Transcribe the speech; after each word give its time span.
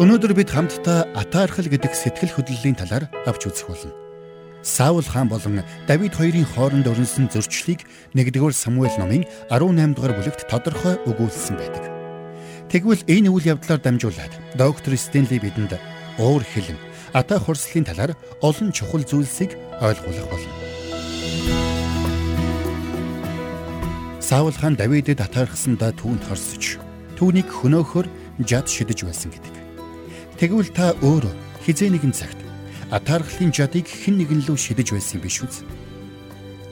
Өнөөдөр 0.00 0.32
бид 0.32 0.48
хамтдаа 0.48 1.12
атаархал 1.12 1.68
гэдэг 1.68 1.92
сэтгэл 1.92 2.32
хөдлөлийн 2.32 2.72
талаар 2.72 3.12
авч 3.28 3.52
үзэх 3.52 3.68
болно. 3.68 3.92
Саул 4.64 5.04
хаан 5.04 5.28
болон 5.28 5.60
Давид 5.84 6.16
хоёрын 6.16 6.48
хооронд 6.48 6.88
өрнөсөн 6.88 7.28
зөрчлийг 7.28 7.84
1-р 8.16 8.56
Самуэль 8.56 8.96
номын 8.96 9.28
18 9.52 9.92
дугаар 9.92 10.16
бүлэгт 10.16 10.48
тодорхой 10.48 10.96
өгүүлсэн 11.04 11.52
байдаг. 11.60 11.84
Тэгвэл 12.72 13.04
энэ 13.12 13.28
үйл 13.28 13.52
явдлаар 13.52 13.76
дамжуулаад 13.84 14.32
доктор 14.56 14.96
Стенли 14.96 15.36
бидэнд 15.36 15.76
уур 16.16 16.48
хилэн 16.48 16.80
атаа 17.12 17.36
хурслын 17.36 17.84
талаар 17.84 18.16
олон 18.40 18.72
чухал 18.72 19.04
зүйлсийг 19.04 19.52
ойлгуулах 19.84 20.32
болно. 20.32 20.54
Саул 24.16 24.56
хаан 24.56 24.80
Давидэд 24.80 25.20
атаархсандаа 25.20 25.92
түүнд 25.92 26.24
хорсож 26.24 26.80
түүнийг 27.20 27.52
хөнөөхөр 27.52 28.08
жад 28.48 28.64
шидэж 28.64 29.04
байсан 29.04 29.28
гэдэг. 29.28 29.59
Тэгвэл 30.40 30.72
та 30.72 30.96
өөрөө 31.04 31.36
хизээ 31.68 31.92
нэгэн 31.92 32.16
цагт 32.16 32.40
атаархлын 32.88 33.52
жадыг 33.52 33.84
хэн 33.84 34.24
нэгэн 34.24 34.48
лөө 34.48 34.56
шидэж 34.56 34.96
байсан 34.96 35.20
юм 35.20 35.28
биш 35.28 35.44
үү? 35.44 35.52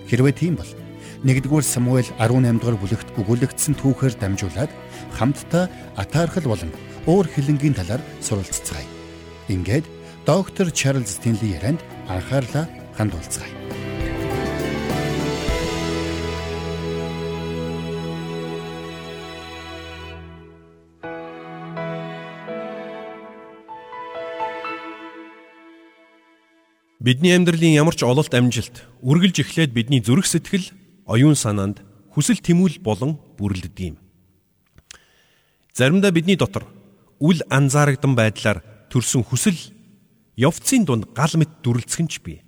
Хэрвээ 0.08 0.32
тийм 0.40 0.56
бол 0.56 0.72
1-р 1.20 1.64
Самуэль 1.68 2.08
18 2.16 2.64
дугаар 2.64 2.80
бүлэгт 2.80 3.12
өгүүлэгдсэн 3.20 3.76
түүхээр 3.76 4.16
дамжуулаад 4.16 4.72
хамтдаа 5.20 5.68
атаархал 6.00 6.48
болон 6.48 6.72
уур 7.04 7.28
хилэнгийн 7.28 7.76
талаар 7.76 8.00
суралцгаая. 8.24 8.88
Ингээд 9.52 9.84
доктор 10.24 10.72
Чарлз 10.72 11.20
Стенли 11.20 11.52
ярианд 11.52 11.84
анхаарлаа 12.08 12.64
хандуулцгаая. 12.96 13.57
Бидний 26.98 27.30
амьдралын 27.30 27.78
ямар 27.78 27.94
ч 27.94 28.02
ололт 28.02 28.34
амжилт 28.34 28.82
үргэлж 29.06 29.46
эхлээд 29.46 29.70
бидний 29.70 30.02
зүрх 30.02 30.26
сэтгэл, 30.26 30.74
оюун 31.06 31.38
санаанд 31.38 31.86
хүсэл 32.10 32.42
тэмүүл 32.42 32.82
болон 32.82 33.22
бүрлэдэг 33.38 33.94
юм. 33.94 33.96
Заримдаа 35.78 36.10
бидний 36.10 36.34
дотор 36.34 36.66
үл 37.22 37.38
анзаарагдан 37.54 38.18
байдлаар 38.18 38.66
төрсэн 38.90 39.22
хүсэл 39.22 39.54
явцын 40.34 40.82
дунд 40.82 41.14
гал 41.14 41.30
мэт 41.38 41.62
дүрлцэх 41.62 42.02
нь 42.02 42.10
ч 42.10 42.18
бий. 42.18 42.42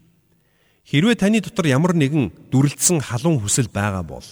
Хэрвээ 0.83 1.15
таны 1.15 1.39
дотор 1.39 1.71
ямар 1.71 1.95
нэгэн 1.95 2.51
дүрлцсэн 2.51 3.06
халуун 3.06 3.39
хүсэл 3.39 3.71
байгаа 3.71 4.03
бол 4.03 4.27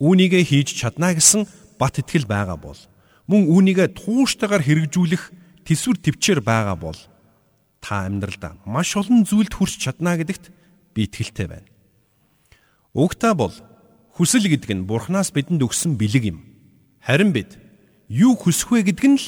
үүнийгээ 0.00 0.48
хийж 0.48 0.80
чадна 0.80 1.12
гэсэн 1.12 1.44
бат 1.76 2.00
итгэл 2.00 2.24
байгаа 2.24 2.56
бол 2.56 2.80
мөн 3.28 3.52
үүнийгээ 3.52 4.00
тууштайгаар 4.00 4.64
хэрэгжүүлэх 4.64 5.28
төсвөр 5.68 6.00
төвчээр 6.00 6.40
байгаа 6.40 6.80
бол 6.80 6.96
та 7.86 8.02
амьдралдаа 8.10 8.58
маш 8.66 8.98
олон 8.98 9.22
зүйлд 9.22 9.54
хүрч 9.54 9.78
чадна 9.78 10.18
гэдэгт 10.18 10.50
би 10.90 11.06
итгэлтэй 11.06 11.46
байна. 11.46 11.70
Угтаа 12.90 13.38
бол 13.38 13.54
хүсэл 14.18 14.50
гэдэг 14.50 14.74
нь 14.74 14.86
Бурханаас 14.90 15.30
бидэнд 15.30 15.62
өгсөн 15.62 15.94
бэлэг 15.94 16.34
юм. 16.34 16.42
Харин 16.98 17.30
бид 17.30 17.54
юу 18.10 18.34
хүсэх 18.34 18.74
вэ 18.74 18.90
гэдэг 18.90 19.06
нь 19.06 19.18
л 19.22 19.26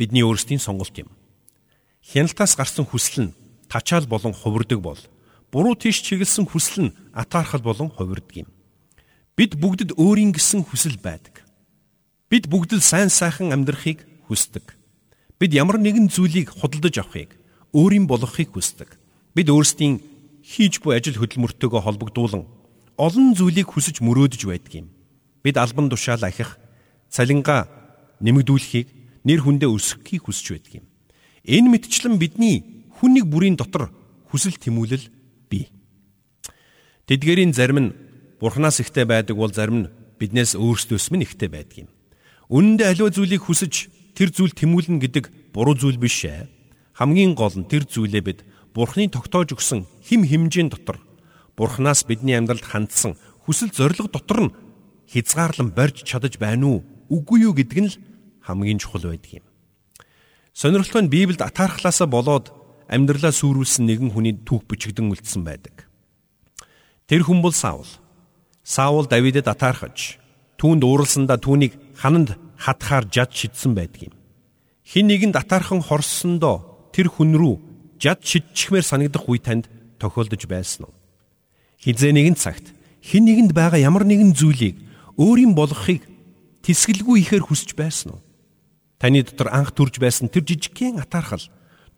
бидний 0.00 0.24
өөрсдийн 0.24 0.56
сонголт 0.56 0.96
юм. 0.96 1.12
Хяналтаас 2.00 2.56
гарсан 2.56 2.88
хүсэл 2.88 3.28
нь 3.28 3.34
тачаал 3.68 4.08
болон 4.08 4.32
хувирдаг 4.32 4.80
бол 4.80 5.00
буруу 5.52 5.76
тийш 5.76 6.00
чиглэсэн 6.00 6.48
хүсэл 6.48 6.88
нь 6.88 6.94
атаархал 7.12 7.60
болон 7.60 7.92
хувирдаг 7.92 8.48
юм. 8.48 8.48
Бид 9.36 9.60
бүгдд 9.60 10.00
өөрийн 10.00 10.32
гэсэн 10.32 10.64
хүсэл 10.64 10.96
байдаг. 10.96 11.44
Бид 12.32 12.48
бүгд 12.48 12.72
л 12.72 12.80
сайн 12.80 13.12
сайхан 13.12 13.52
амьдрахыг 13.52 14.00
хүсдэг. 14.32 14.72
Бид 15.36 15.52
ямар 15.52 15.76
нэгэн 15.76 16.08
зүйлийг 16.08 16.56
худалдаж 16.56 17.04
авахыг 17.04 17.36
өөрийн 17.76 18.08
болгохыг 18.08 18.56
хүсдэг. 18.56 18.96
Бид 19.36 19.52
өөрсдийн 19.52 20.00
хийж 20.40 20.80
буй 20.80 20.96
ажил 20.96 21.20
хөдөлмөртөөгөө 21.20 21.82
холбогдуулан 21.84 22.48
олон 22.96 23.36
зүйлийг 23.36 23.68
хүсэж 23.68 24.00
мөрөөдж 24.00 24.40
байдаг 24.48 24.72
юм. 24.72 24.88
Бид 25.44 25.60
албан 25.60 25.92
тушаал 25.92 26.24
ахих, 26.24 26.56
цалингаа 27.12 27.68
нэмэгдүүлэхийг, 28.24 28.88
нэр 29.28 29.40
хүндээ 29.44 29.68
өсгөхийг 29.68 30.24
хүсэж 30.24 30.46
байдаг 30.56 30.72
юм. 30.80 30.86
Энэ 31.44 31.68
мэтчлэн 31.76 32.16
бидний 32.16 32.88
хүн 32.96 33.20
нэг 33.20 33.28
бүрийн 33.28 33.60
дотор 33.60 33.92
хүсэл 34.32 34.56
тэмүүлэл 34.56 35.12
бий. 35.52 35.68
Тэдгэрийн 37.04 37.52
зарим 37.52 37.78
нь 37.78 37.94
Бурханаас 38.40 38.80
ихтэй 38.80 39.04
байдаг 39.04 39.36
бол 39.36 39.52
зарим 39.52 39.84
нь 39.84 39.90
биднээс 40.16 40.56
өөрсдөөс 40.56 41.12
минь 41.12 41.28
ихтэй 41.28 41.52
байдаг 41.52 41.86
юм. 41.86 41.88
Үнэндээ 42.48 42.88
аливаа 42.88 43.12
зүйлийг 43.12 43.44
хүсэж 43.44 43.74
тэр 44.16 44.32
зүйл 44.32 44.56
тэмүүлнэ 44.56 45.00
гэдэг 45.04 45.52
буруу 45.52 45.76
зүйл 45.76 46.00
биш 46.00 46.24
ээ. 46.24 46.48
Хамгийн 46.96 47.36
гол 47.36 47.52
нь 47.52 47.68
тэр 47.68 47.84
зүйлээ 47.84 48.24
бид 48.24 48.40
Бурхны 48.72 49.12
тогтоож 49.12 49.52
өгсөн 49.52 49.84
хим 50.00 50.24
химжээний 50.24 50.72
дотор 50.72 50.96
Бурханаас 51.56 52.08
бидний 52.08 52.36
амьдралд 52.36 52.64
хандсан 52.64 53.20
хүсэл 53.44 53.68
зориг 53.68 54.08
дотор 54.08 54.48
нь 54.48 54.54
хязгаарлан 55.12 55.76
барьж 55.76 56.08
чадаж 56.08 56.40
байна 56.40 56.66
уу 56.72 56.78
үгүй 57.12 57.44
юу 57.44 57.52
гэдэг 57.52 57.78
нь 57.84 57.90
л 57.92 58.00
хамгийн 58.40 58.80
чухал 58.80 59.12
байдаг 59.12 59.44
юм. 59.44 59.46
Сонирхолтой 60.56 61.02
нь 61.04 61.12
Библиэд 61.12 61.44
атаархлаасаа 61.44 62.08
болоод 62.08 62.52
амьдралаа 62.88 63.32
сүрүүлсэн 63.32 63.84
нэгэн 63.84 64.10
хүний 64.16 64.34
түүх 64.40 64.64
бичигдэн 64.64 65.12
үлдсэн 65.12 65.44
байдаг. 65.44 65.88
Тэр 67.08 67.28
хүн 67.28 67.44
бол 67.44 67.52
Саул. 67.52 67.88
Саул 68.64 69.04
Давидэд 69.04 69.46
атаархаж 69.46 70.16
түүнд 70.56 70.80
ууралсандаа 70.80 71.36
түүнийг 71.36 71.76
хананд 71.96 72.40
хатахаар 72.56 73.04
жад 73.12 73.36
шидсэн 73.36 73.76
байдаг 73.76 74.10
юм. 74.10 74.14
Хин 74.80 75.06
нэгэнд 75.12 75.36
атаархан 75.36 75.84
хорссондоо 75.84 76.75
тэр 76.96 77.12
хүн 77.12 77.36
рүү 77.36 77.54
жад 78.00 78.24
шидчихмээр 78.24 78.80
санагдах 78.80 79.28
үе 79.28 79.36
танд 79.44 79.68
тохиолдож 80.00 80.48
байсан 80.48 80.88
уу? 80.88 80.94
Хизээ 81.84 82.16
нэгэн 82.16 82.40
цагт 82.40 82.72
хин 83.04 83.28
нэгэнд 83.28 83.52
байгаа 83.52 83.76
ямар 83.84 84.08
нэгэн 84.08 84.32
зүйлийг 84.32 84.80
өөрийн 85.20 85.52
болгохыг 85.52 86.08
тисгэлгүй 86.64 87.20
ихээр 87.20 87.44
хүсэж 87.44 87.76
байсан 87.76 88.16
уу? 88.16 88.24
Таны 88.96 89.20
дотор 89.28 89.52
анх 89.52 89.76
төрж 89.76 90.00
байсан 90.00 90.32
тэр 90.32 90.48
жижигхэн 90.48 90.96
атаархал 91.04 91.44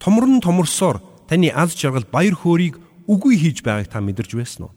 томрон 0.02 0.42
томорсоор 0.42 0.98
таны 1.30 1.54
аз 1.54 1.78
жаргал 1.78 2.02
баяр 2.10 2.34
хөөргийг 2.34 2.82
үгүй 3.06 3.38
хийж 3.38 3.62
байгааг 3.62 3.86
та 3.86 4.02
мэдэрч 4.02 4.34
байсан 4.34 4.66
уу? 4.66 4.74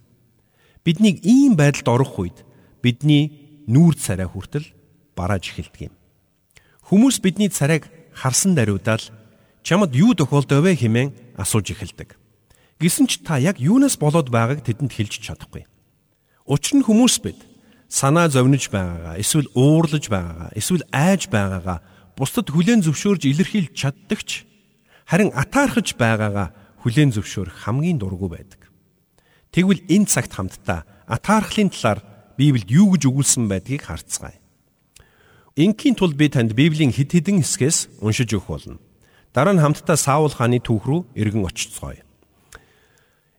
Биднийг 0.85 1.25
ийм 1.25 1.57
байдалд 1.57 1.89
орох 1.89 2.13
үед 2.21 2.37
бидний 2.85 3.65
нүүр 3.65 3.97
царай 3.97 4.29
хүртэл 4.29 4.69
барааж 5.17 5.49
эхэлдэг 5.49 5.89
юм. 5.89 5.95
Хүмүүс 6.85 7.21
бидний 7.25 7.49
царайг 7.49 7.89
харсан 8.13 8.53
даруйдаал 8.53 9.01
чамд 9.61 9.93
юу 9.95 10.13
тохиолдов 10.13 10.65
вэ 10.65 10.75
хэмээн 10.77 11.37
асууж 11.37 11.73
эхэлдэг. 11.73 12.17
Гэсэн 12.81 13.05
ч 13.05 13.21
та 13.21 13.37
яг 13.37 13.61
юунаас 13.61 13.97
болоод 14.01 14.33
байгааг 14.33 14.65
тэдэнд 14.65 14.89
хэлж 14.89 15.21
чадахгүй. 15.21 15.69
Учир 16.49 16.81
нь 16.81 16.85
хүмүүс 16.85 17.15
бид 17.21 17.39
санаа 17.91 18.25
зовниж 18.31 18.73
байгаагаа, 18.73 19.19
эсвэл 19.21 19.51
уурлаж 19.53 20.09
байгаагаа, 20.09 20.49
эсвэл 20.57 20.87
айж 20.89 21.29
байгаагаа 21.29 21.79
бусдад 22.17 22.49
хүлээн 22.49 22.81
зөвшөөрж 22.81 23.29
илэрхийлж 23.29 23.73
чаддагч 23.75 24.49
харин 25.05 25.29
атаархаж 25.35 25.93
байгаагаа 25.99 26.55
хүлээн 26.81 27.11
зөвшөөрөх 27.13 27.67
хамгийн 27.67 28.01
дургүй 28.01 28.29
байдаг. 28.31 28.61
Тэгвэл 29.51 29.85
энэ 29.91 30.07
цагт 30.07 30.33
хамтдаа 30.33 30.87
атаархлын 31.05 31.69
талаар 31.69 31.99
Библиэд 32.39 32.71
юу 32.71 32.95
гэж 32.95 33.03
өгүүлсэн 33.11 33.45
байдгийг 33.51 33.85
харцгаая. 33.85 34.39
Инхийн 35.59 35.99
тулд 35.99 36.15
би 36.15 36.31
танд 36.31 36.55
Библийн 36.55 36.95
хэд 36.95 37.11
хэдэн 37.11 37.43
хэсгээс 37.43 37.99
уншиж 37.99 38.31
өгөх 38.31 38.47
болно. 38.47 38.79
Дараа 39.33 39.55
нь 39.55 39.63
хамтдаа 39.63 39.95
Саул 39.95 40.31
хааны 40.35 40.59
түүх 40.59 40.83
рүү 40.83 41.01
эргэн 41.15 41.47
очицгоё. 41.47 42.03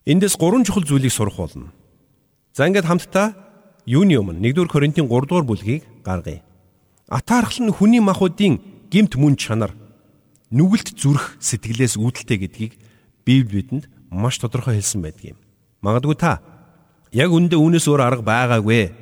Эндээс 0.09 0.41
гурван 0.41 0.65
чухал 0.65 0.89
зүйлийг 0.89 1.13
сурах 1.13 1.37
болно. 1.37 1.73
За 2.57 2.65
ингээд 2.65 2.89
хамтдаа 2.89 3.37
юуны 3.85 4.17
өмнө 4.17 4.41
1-р 4.41 4.69
Коринтын 4.73 5.05
3 5.05 5.29
дугаар 5.29 5.45
бүлгийг 5.45 5.85
гаргая. 6.01 6.41
Атаархал 7.13 7.69
нь 7.69 7.77
хүний 7.77 8.01
махуудын 8.01 8.61
гемт 8.89 9.21
мөн 9.21 9.37
чанар 9.37 9.77
нүгэлт 10.49 10.97
зүрх 10.97 11.37
сэтгэлээс 11.41 12.01
үүдэлтэй 12.01 12.39
гэдгийг 12.41 12.73
Библи 13.25 13.61
бидэнд 13.61 13.85
маш 14.09 14.41
тодорхой 14.41 14.81
хэлсэн 14.81 15.05
байдаг 15.05 15.37
юм. 15.37 15.39
Магадгүй 15.85 16.17
та 16.17 16.41
яг 17.13 17.33
үндэ 17.33 17.57
үүнээс 17.61 17.87
өөр 17.89 18.01
арга 18.01 18.25
байгаагүй. 18.25 18.93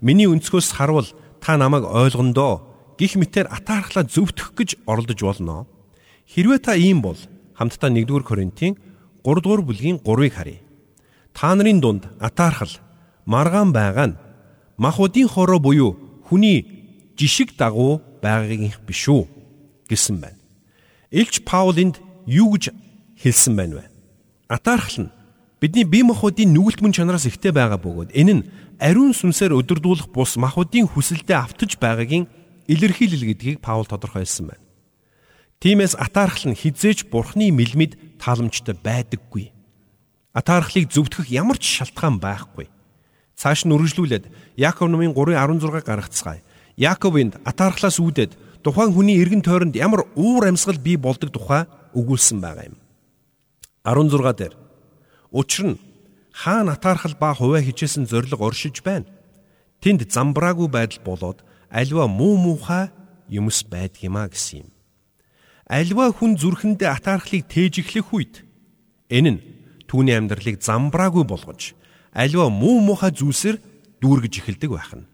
Миний 0.00 0.28
өнцгөөс 0.28 0.72
харвал 0.72 1.08
та 1.40 1.60
намайг 1.60 1.84
ойлгондоо 1.84 2.64
гих 2.96 3.16
мэтэр 3.16 3.48
атаархлаа 3.48 4.04
зөвтгөх 4.08 4.56
гэж 4.56 4.70
оролдож 4.88 5.20
болно. 5.20 5.68
Хэрвээ 6.30 6.58
та 6.62 6.78
ийм 6.78 7.02
бол 7.02 7.18
хамтдаа 7.58 7.90
1-р 7.90 8.22
Коринтын 8.22 8.78
3-р 9.26 9.60
бүлгийн 9.66 9.98
3-ыг 9.98 10.32
харъя. 10.34 10.62
Та 11.34 11.54
нарын 11.54 11.80
дунд 11.82 12.06
атаархал, 12.22 12.70
маргаан 13.26 13.74
байгаа 13.74 14.06
нь 14.14 14.18
махуудын 14.78 15.26
хороо 15.26 15.58
буюу 15.58 15.98
хүний 16.30 16.62
жишг 17.18 17.58
дагуу 17.58 17.98
байгаагийнх 18.22 18.78
биш 18.86 19.10
үү 19.10 19.26
гэсэн 19.90 20.22
байна. 20.22 20.38
Илч 21.10 21.42
Паул 21.42 21.74
энд 21.74 21.98
юу 22.26 22.54
гэж 22.54 22.70
хэлсэн 23.18 23.54
байна 23.58 23.82
вэ? 23.82 23.84
Атаархал 24.46 25.10
нь 25.10 25.12
бидний 25.58 25.82
бие 25.82 26.06
махбодын 26.06 26.54
нүгэлт 26.54 26.78
мөн 26.78 26.94
чанараас 26.94 27.26
ихтэй 27.26 27.50
байгаа 27.50 27.82
бөгөөд 27.82 28.14
энэ 28.14 28.32
нь 28.38 28.46
ариун 28.78 29.12
сүнсээр 29.18 29.58
өдөрдүүлэх 29.58 30.14
бус 30.14 30.38
махбодын 30.38 30.86
хүсэлтэд 30.86 31.34
автаж 31.34 31.74
байгаагийн 31.76 32.30
илэрхийлэл 32.70 33.26
гэдгийг 33.34 33.58
Паул 33.58 33.84
тодорхойлсон 33.84 34.54
байна. 34.54 34.69
Тиймээс 35.60 35.92
атаархал 35.92 36.52
нь 36.52 36.56
хизээч 36.56 37.12
бурхны 37.12 37.52
мэлмид 37.52 38.00
тааламжтай 38.16 38.72
байдаггүй. 38.80 39.52
Атаархлыг 40.32 40.88
зөвтгөх 40.88 41.28
ямар 41.28 41.60
ч 41.60 41.84
шалтгаан 41.84 42.16
байхгүй. 42.16 42.72
Цааш 43.36 43.68
нь 43.68 43.74
үргэлжлүүлээд 43.76 44.56
Яаков 44.56 44.88
номын 44.88 45.12
3:16 45.12 45.84
гаргацгаая. 45.84 46.40
Яаковынд 46.80 47.44
атаархлаас 47.44 48.00
үүдээд 48.00 48.64
тухайн 48.64 48.96
хүний 48.96 49.20
эргэн 49.20 49.44
тойронд 49.44 49.76
ямар 49.76 50.08
уур 50.16 50.48
амьсгал 50.48 50.80
бий 50.80 50.96
болдог 50.96 51.28
тухай 51.28 51.68
өгүүлсэн 51.92 52.40
байгаа 52.40 52.72
юм. 52.72 52.76
16 53.84 54.32
дээр 54.40 54.54
Учир 55.28 55.76
нь 55.76 55.80
хаана 56.32 56.72
атаархал 56.72 57.14
ба 57.20 57.36
хуваа 57.36 57.60
хичээсэн 57.60 58.08
зориг 58.08 58.40
оршиж 58.40 58.80
байна. 58.80 59.04
Тэнд 59.84 60.08
замбраагүй 60.08 60.68
байдал 60.72 61.04
болоод 61.04 61.44
альва 61.68 62.08
муу 62.08 62.40
муухай 62.40 62.88
юмс 63.28 63.60
байдаг 63.64 64.00
юма 64.02 64.24
гэсэн 64.28 64.64
юм. 64.64 64.70
Альва 65.70 66.10
хүн 66.10 66.34
зүрхэндээ 66.34 66.90
атаархлыг 66.90 67.46
тээжиглэх 67.46 68.10
үед 68.10 68.42
энэ 69.06 69.30
нь 69.38 69.40
түүний 69.86 70.18
амьдралыг 70.18 70.58
замбраагүй 70.58 71.22
болгож 71.22 71.78
альва 72.10 72.50
муу 72.50 72.82
муухай 72.82 73.14
зүйлсээр 73.14 73.62
дүүргэж 74.02 74.34
эхэлдэг 74.42 74.70
байх 74.74 74.90
нь. 74.98 75.06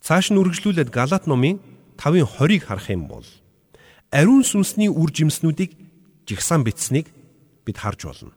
Цааш 0.00 0.32
нь 0.32 0.40
үргэлжлүүлээд 0.40 0.88
Галат 0.88 1.28
номын 1.28 1.60
5-ын 2.00 2.24
20-ыг 2.24 2.64
харах 2.64 2.88
юм 2.88 3.12
бол 3.12 3.28
ариун 4.08 4.40
сүнсний 4.40 4.88
үр 4.88 5.12
жимснүүдийг 5.12 5.76
жигсаан 6.24 6.64
бичсэнийг 6.64 7.12
бид 7.68 7.76
харж 7.76 8.08
болно. 8.08 8.32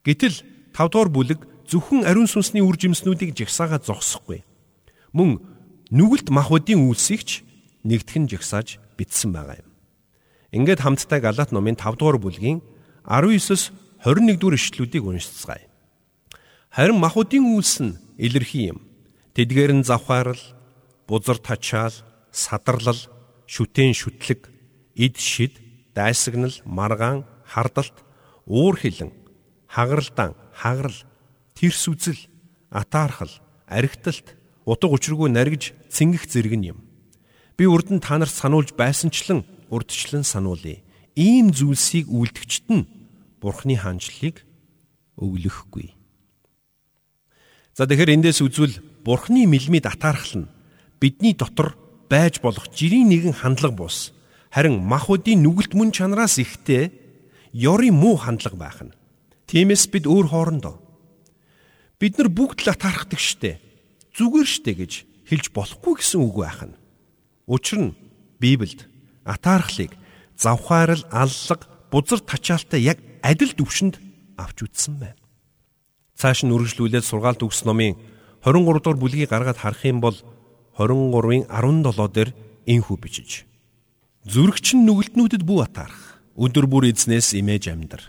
Гэтэл 0.00 0.40
5 0.72 0.96
дугаар 0.96 1.12
бүлэг 1.12 1.40
зөвхөн 1.68 2.08
ариун 2.08 2.24
сүнсний 2.24 2.64
үр 2.64 2.80
жимснүүдийг 2.80 3.36
жигсаага 3.36 3.84
зогсохгүй. 3.84 4.48
Мөн 5.12 5.44
нүгэлт 5.92 6.32
махбодын 6.32 6.88
үйлсийг 6.88 7.20
ч 7.20 7.44
нэгтгэн 7.84 8.32
жигсааж 8.32 8.80
бичсэн 8.96 9.36
байгаа 9.36 9.60
юм. 9.60 9.71
Ингээд 10.52 10.84
хамтдаа 10.84 11.20
Галат 11.20 11.50
номын 11.50 11.80
5 11.80 11.96
дугаар 11.96 12.20
бүлгийн 12.20 12.60
19-с 13.08 13.72
21 14.04 14.36
дугаар 14.36 14.60
ишлүүдийг 14.60 15.00
уншицгаая. 15.08 15.64
Харин 16.68 17.00
махбодын 17.00 17.56
үйлс 17.56 17.80
нь 17.80 17.96
илэрхий 18.20 18.76
юм. 18.76 18.84
Тэдгээр 19.32 19.72
нь 19.80 19.88
завхаарл, 19.88 20.40
бузар 21.08 21.40
тачаал, 21.40 21.96
садарлал, 22.28 23.00
шүтэн 23.48 23.96
шүтлэг, 23.96 24.52
эд 24.92 25.16
шид, 25.16 25.56
дайсагнал, 25.96 26.52
маргаан, 26.68 27.24
хардалт, 27.48 27.96
уур 28.44 28.76
хилэн, 28.76 29.08
хагаралдаан, 29.72 30.36
хагарал, 30.52 31.00
тэрс 31.56 31.88
үзэл, 31.88 32.28
атаархал, 32.68 33.32
аригталт, 33.64 34.36
утга 34.68 34.92
учиргүй 34.92 35.32
наригж 35.32 35.72
цэнгэх 35.88 36.28
зэрэг 36.28 36.54
нь 36.60 36.76
юм. 36.76 36.78
Би 37.56 37.64
нь 37.64 38.04
та 38.04 38.20
нарт 38.20 38.36
сануулж 38.36 38.76
байсанчлан 38.76 39.48
урдчлан 39.72 40.22
сануулъя. 40.22 40.84
Ийм 41.16 41.56
зүйлсийг 41.56 42.12
үйлдэгчт 42.12 42.68
нь 42.68 42.84
Бурхны 43.40 43.80
хаанчлалыг 43.80 44.44
өглөхгүй. 45.16 45.96
За 47.72 47.88
тэгэхээр 47.88 48.20
эндээс 48.20 48.44
үзвэл 48.44 48.84
Бурхны 49.00 49.48
мэлмид 49.48 49.88
атаархал 49.88 50.44
нь 50.44 50.52
бидний 51.00 51.32
дотор 51.32 51.74
байж 52.12 52.44
болох 52.44 52.68
жирийн 52.68 53.08
нэгэн 53.08 53.32
хандлага 53.32 53.88
бус. 53.88 54.12
Харин 54.52 54.84
махуудын 54.84 55.40
нүгэлт 55.40 55.72
мөн 55.72 55.90
чанараас 55.96 56.36
ихтэй 56.36 56.92
ёрийн 57.56 57.96
муу 57.96 58.20
хандлага 58.20 58.60
байх 58.60 58.78
нь. 58.84 58.92
Тиймээс 59.48 59.88
бид 59.88 60.04
өөр 60.04 60.28
хоорондоо 60.28 60.76
бид 62.02 62.18
нар 62.18 62.28
бүгд 62.34 62.66
л 62.66 62.74
атаархдаг 62.74 63.22
штэ. 63.22 63.62
Зүгээр 64.18 64.48
штэ 64.50 64.72
гэж 64.74 64.92
хэлж 65.30 65.46
болохгүй 65.54 66.02
гэсэн 66.02 66.18
үг 66.18 66.36
байх 66.42 66.60
нь. 66.66 66.74
Учир 67.46 67.78
нь 67.78 67.96
Библиэд 68.42 68.91
атаархлыг 69.24 69.92
завхаарл, 70.36 71.04
аллаг, 71.10 71.68
бузар 71.90 72.20
тачаалтай 72.20 72.80
яг 72.82 72.98
адил 73.22 73.52
төвшөнд 73.54 74.00
авч 74.36 74.66
үзсэн 74.66 74.98
байна. 74.98 75.20
Цааш 76.18 76.44
нь 76.44 76.54
үргэлжлүүлээд 76.54 77.06
сургаалт 77.06 77.42
өгс 77.42 77.64
номын 77.66 77.96
23 78.42 78.82
дугаар 78.82 78.98
бүлгийг 78.98 79.30
гаргаад 79.30 79.58
харах 79.62 79.84
юм 79.86 80.00
бол 80.02 80.16
23-ын 80.78 81.46
17 81.50 82.14
дээр 82.14 82.30
инхүү 82.66 82.96
бичиж. 82.98 83.44
Зүрхчин 84.26 84.86
нүгэлтнүүдэд 84.86 85.42
бүү 85.42 85.58
атаарх. 85.66 86.22
Өдөр 86.38 86.66
бүр 86.66 86.88
эзнээс 86.90 87.34
имэж 87.36 87.68
амьдар. 87.68 88.02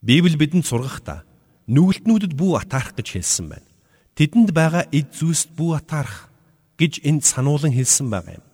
Библи 0.00 0.36
бидэнд 0.36 0.68
сургахдаа 0.68 1.24
нүгэлтнүүдэд 1.66 2.32
бүү 2.36 2.52
атаарх 2.62 2.94
гэж 2.94 3.18
хэлсэн 3.18 3.46
байна. 3.50 3.68
Тэдэнд 4.14 4.54
байгаа 4.54 4.84
эд 4.94 5.10
зүйлст 5.18 5.50
бүү 5.58 5.80
атаарх 5.80 6.30
гэж 6.78 7.02
энд 7.02 7.26
сануулan 7.26 7.74
хэлсэн 7.74 8.06
байгаа 8.06 8.38
юм. 8.38 8.45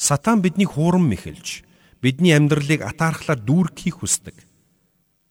Сатан 0.00 0.40
биднийг 0.40 0.72
хуурам 0.72 1.12
мэхэлж 1.12 1.60
бидний 2.00 2.32
амьдралыг 2.32 2.80
атаархлаар 2.80 3.36
дүүргэхийг 3.36 4.00
хүсдэг. 4.00 4.32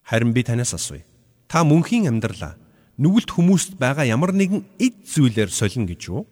Харин 0.06 0.30
би 0.30 0.46
танаас 0.46 0.78
асууя. 0.78 1.02
Та 1.50 1.66
мөнхийн 1.66 2.06
амьдралаа 2.06 2.54
нүгэлт 3.02 3.34
хүмүүст 3.34 3.82
байгаа 3.82 4.06
ямар 4.06 4.30
нэгэн 4.30 4.62
эд 4.78 5.10
зүйлээр 5.10 5.50
солино 5.50 5.90
гэж 5.90 6.02
юу? 6.14 6.30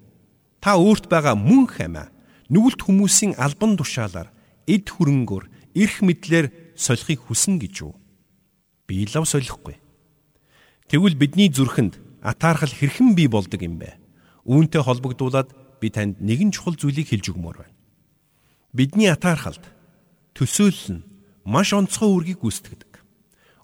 Та 0.61 0.77
өөрт 0.77 1.09
байгаа 1.09 1.33
мөнх 1.33 1.81
амиа 1.81 2.13
нүгэлт 2.53 2.85
хүмүүсийн 2.85 3.33
албан 3.41 3.73
тушаалаар 3.73 4.29
эд 4.69 4.85
хөрөнгөөр 4.85 5.73
эрх 5.73 6.05
мэдлэр 6.05 6.77
солихыг 6.77 7.25
хүсэн 7.25 7.57
гэж 7.57 7.89
юу? 7.89 7.97
Би 8.85 9.09
лав 9.17 9.25
солихгүй. 9.25 9.81
Тэгвэл 10.85 11.17
бидний 11.17 11.49
зүрхэнд 11.49 11.97
атаархал 12.21 12.69
хэрхэн 12.69 13.17
бий 13.17 13.25
болдог 13.25 13.65
юм 13.65 13.81
бэ? 13.81 13.97
Үүнтэй 14.45 14.85
холбогдуулаад 14.85 15.81
би 15.81 15.89
танд 15.89 16.21
нэгэн 16.21 16.53
чухал 16.53 16.77
зүйлийг 16.77 17.09
хэлж 17.09 17.33
өгмөр 17.33 17.65
байна. 17.65 17.76
Бидний 18.73 19.07
атаархалд 19.07 19.63
төсөөлөл 20.35 20.99
нь 20.99 21.05
маш 21.47 21.71
онцгой 21.71 22.11
үргийг 22.11 22.43
гүйцэтгэдэг. 22.43 22.99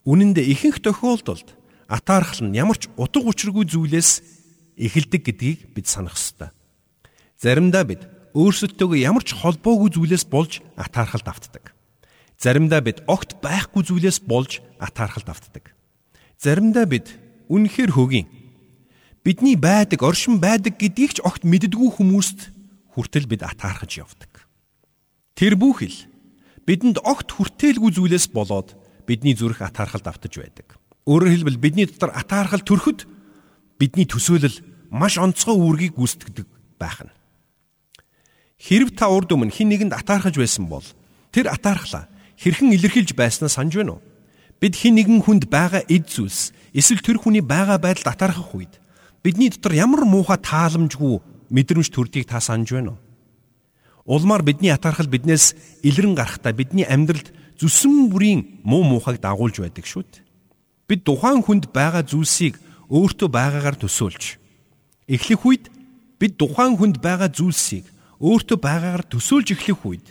Үнэн 0.08 0.32
дээр 0.32 0.52
ихэнх 0.56 0.80
тохиолдолд 0.80 1.56
атаархал 1.92 2.48
нь 2.48 2.56
ямар 2.56 2.80
ч 2.80 2.88
утга 2.96 3.28
учиргүй 3.28 3.68
зүйлээс 3.68 4.12
эхэлдэг 4.80 5.22
гэдгийг 5.28 5.60
бид 5.76 5.88
санах 5.92 6.16
ёстой. 6.16 6.56
Заримдаа 7.36 7.84
бид 7.84 8.08
өөрсөдтөөгөө 8.34 9.00
ямар 9.04 9.24
ч 9.28 9.36
холбоогүй 9.36 9.92
зүйлээс 9.94 10.26
болж 10.32 10.64
атаархалд 10.80 11.28
автдаг. 11.28 11.76
Заримдаа 12.40 12.82
бид 12.82 13.04
огт 13.06 13.38
байхгүй 13.44 13.84
зүйлээс 13.84 14.24
болж 14.24 14.64
атаархалд 14.80 15.30
автдаг. 15.30 15.76
Заримдаа 16.40 16.88
бид 16.88 17.12
үнэхээр 17.52 17.92
хөгийн 17.94 18.28
бидний 19.24 19.56
байдаг, 19.56 20.04
оршин 20.04 20.40
байдаг 20.40 20.76
гэдгийг 20.80 21.16
ч 21.16 21.20
огт 21.24 21.48
мэддэггүй 21.48 21.90
хүмүүст 22.00 22.52
хүртэл 22.96 23.28
бид 23.30 23.44
атаархаж 23.46 24.02
явдаг. 24.02 24.43
Тэр 25.34 25.58
бүхэл 25.58 25.98
бидэнд 26.66 27.02
огт 27.02 27.34
хүртээлгүй 27.34 27.92
зүйлээс 27.98 28.30
болоод 28.30 28.78
бидний 29.10 29.34
зүрх 29.34 29.66
атаархалд 29.66 30.06
автаж 30.06 30.34
байдаг. 30.38 30.78
Өөрөөр 31.10 31.34
хэлбэл 31.34 31.60
бидний 31.60 31.90
дотор 31.90 32.14
атаархал 32.14 32.62
төрөхөд 32.62 33.10
бидний 33.82 34.06
төсөөлөл 34.06 34.62
маш 34.94 35.18
онцгой 35.18 35.58
үүргийг 35.58 35.98
гүйцэтгэдэг 35.98 36.48
байх 36.78 37.02
нь. 37.04 37.12
Хэрв 38.62 38.96
та 38.96 39.10
урд 39.10 39.34
өмнө 39.34 39.52
хин 39.52 39.74
нэгэнд 39.74 39.98
атаархаж 39.98 40.38
байсан 40.38 40.70
бол 40.70 40.86
тэр 41.34 41.50
атаархлаа 41.52 42.08
хэрхэн 42.38 42.72
илэрхийлж 42.78 43.18
байснаа 43.18 43.50
санаж 43.50 43.76
байна 43.76 43.98
уу? 43.98 44.06
Бид 44.62 44.78
хин 44.80 44.96
нэгэн 44.96 45.26
хүнд 45.26 45.52
байгаа 45.52 45.84
эд 45.90 46.08
зүйлс 46.08 46.54
эсвэл 46.72 47.04
тэр 47.04 47.18
хүний 47.20 47.44
байгаа 47.44 47.82
байдалд 47.82 48.08
атаархах 48.08 48.56
үед 48.56 48.80
бидний 49.20 49.52
дотор 49.52 49.76
ямар 49.76 50.08
муухай 50.08 50.40
тааламжгүй 50.40 51.20
мэдрэмж 51.52 51.92
төрдгийг 51.92 52.30
та 52.30 52.40
санаж 52.40 52.72
байна 52.72 52.96
уу? 52.96 53.02
Улмаар 54.06 54.44
бидний 54.44 54.72
атаархал 54.72 55.08
биднээс 55.08 55.56
илрэн 55.84 56.16
гарахдаа 56.16 56.52
бидний 56.52 56.84
амьдралд 56.84 57.32
зүсэн 57.56 58.12
бүрийн 58.12 58.60
муу 58.68 58.84
муухайг 58.84 59.24
дагуулж 59.24 59.64
байдаг 59.64 59.88
шүү 59.88 60.04
дээ. 60.04 60.28
Бид 60.92 61.08
тухайн 61.08 61.40
хүнд 61.40 61.72
байгаа 61.72 62.04
зүйлсийг 62.04 62.60
өөртөө 62.92 63.30
байгаагаар 63.32 63.80
төсөөлж 63.80 64.24
эхлэх 65.08 65.42
үед 65.48 65.72
бид 66.20 66.36
тухайн 66.36 66.76
хүнд 66.76 67.00
байгаа 67.00 67.32
зүйлсийг 67.32 67.88
өөртөө 68.20 68.60
байгаагаар 68.60 69.08
төсөөлж 69.08 69.48
эхлэх 69.56 69.80
үед 69.88 70.08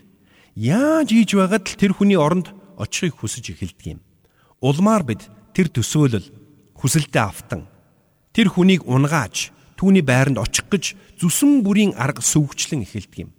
яаж 0.56 1.12
хийж 1.12 1.36
байгаад 1.36 1.64
л 1.68 1.76
тэр 1.76 1.92
хүний 1.92 2.16
оронд 2.16 2.48
очихыг 2.80 3.20
хүсэж 3.20 3.52
эхэлдэг 3.52 3.96
юм. 3.96 4.00
Улмаар 4.64 5.04
бид 5.04 5.28
тэр 5.52 5.68
төсөөлөл 5.68 6.32
хүсэлтэд 6.80 7.16
автан 7.20 7.68
тэр 8.32 8.48
хүнийг 8.48 8.88
унгааж 8.88 9.52
түүний 9.76 10.00
байранд 10.00 10.40
очих 10.40 10.68
гэж 10.72 10.96
зүсэн 11.20 11.60
бүрийн 11.60 11.92
арга 11.96 12.24
сөвгчлэн 12.24 12.88
эхэлдэг 12.88 13.28
юм. 13.28 13.30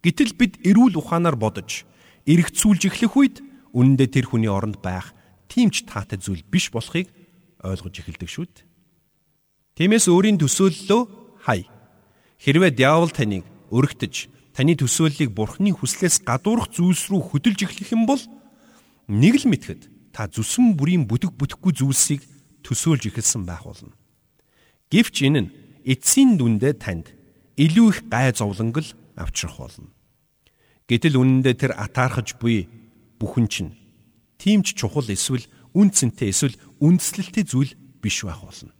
Гэтэл 0.00 0.32
бид 0.36 0.60
эрүүл 0.64 0.96
ухаанаар 0.96 1.36
бодож 1.36 1.84
эргэцүүлж 2.24 2.82
эхлэх 2.88 3.14
үед 3.16 3.36
үнэндээ 3.76 4.08
тэр 4.08 4.26
хүний 4.32 4.48
оронд 4.48 4.80
байх 4.80 5.12
тийм 5.50 5.68
ч 5.68 5.84
таатай 5.84 6.16
зүйл 6.16 6.40
биш 6.46 6.72
болохыг 6.72 7.12
ойлгож 7.60 7.94
эхэлдэг 8.00 8.30
шүү 8.30 8.46
дээ. 8.48 8.66
Тиймээс 9.76 10.08
өөрийн 10.08 10.40
төсөөллөө 10.40 11.02
хай. 11.44 11.68
Хэрвээ 12.40 12.72
диавол 12.72 13.12
таныг 13.12 13.44
өргөтөж 13.68 14.32
таны 14.56 14.74
төсөөллийг 14.76 15.36
бурхны 15.36 15.76
хүслээс 15.76 16.24
гадуурх 16.24 16.72
зүйлс 16.72 17.12
рүү 17.12 17.20
хөдөлж 17.36 17.60
эхлэх 17.64 17.92
юм 17.92 18.08
бол 18.08 18.20
нэг 19.08 19.34
л 19.40 19.46
мэдхэд 19.52 19.88
та 20.16 20.26
зүсэн 20.26 20.74
бүрийн 20.80 21.04
бүдэг 21.04 21.36
бүтэхгүй 21.36 21.72
зүйлсийг 21.76 22.22
төсөөлж 22.64 23.08
эхэлсэн 23.08 23.44
байх 23.46 23.64
болно. 23.64 23.94
Гэвч 24.90 25.16
энэ 25.28 25.40
нь 25.44 25.52
эцсийн 25.86 26.34
дүндээ 26.36 26.74
танд 26.82 27.14
илүү 27.56 27.86
их 27.88 27.98
гай 28.10 28.34
зовлонгол 28.34 28.88
авчрах 29.20 29.60
болно. 29.60 29.92
Гэтэл 30.88 31.20
үнэндээ 31.20 31.54
тэр 31.54 31.72
атаархаж 31.76 32.40
буй 32.40 32.66
бүхэн 33.20 33.46
чинь 33.46 33.72
тийм 34.40 34.64
ч 34.64 34.74
чухал 34.74 35.06
эсвэл 35.06 35.46
үн 35.76 35.92
цэнтэй 35.94 36.32
эсвэл 36.32 36.56
үндслэлтэй 36.80 37.44
зүйл 37.46 37.76
биш 38.02 38.24
байх 38.26 38.42
болно. 38.42 38.72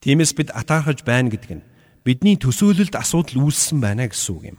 Тиймээс 0.00 0.32
бид 0.34 0.50
атаархаж 0.50 1.04
байна 1.04 1.28
гэдэг 1.28 1.52
нь 1.60 1.66
бидний 2.02 2.40
төсөөлөлд 2.40 2.96
асуудал 2.96 3.46
үүссэн 3.46 3.78
байна 3.78 4.08
гэсэн 4.08 4.32
үг 4.34 4.44
юм. 4.56 4.58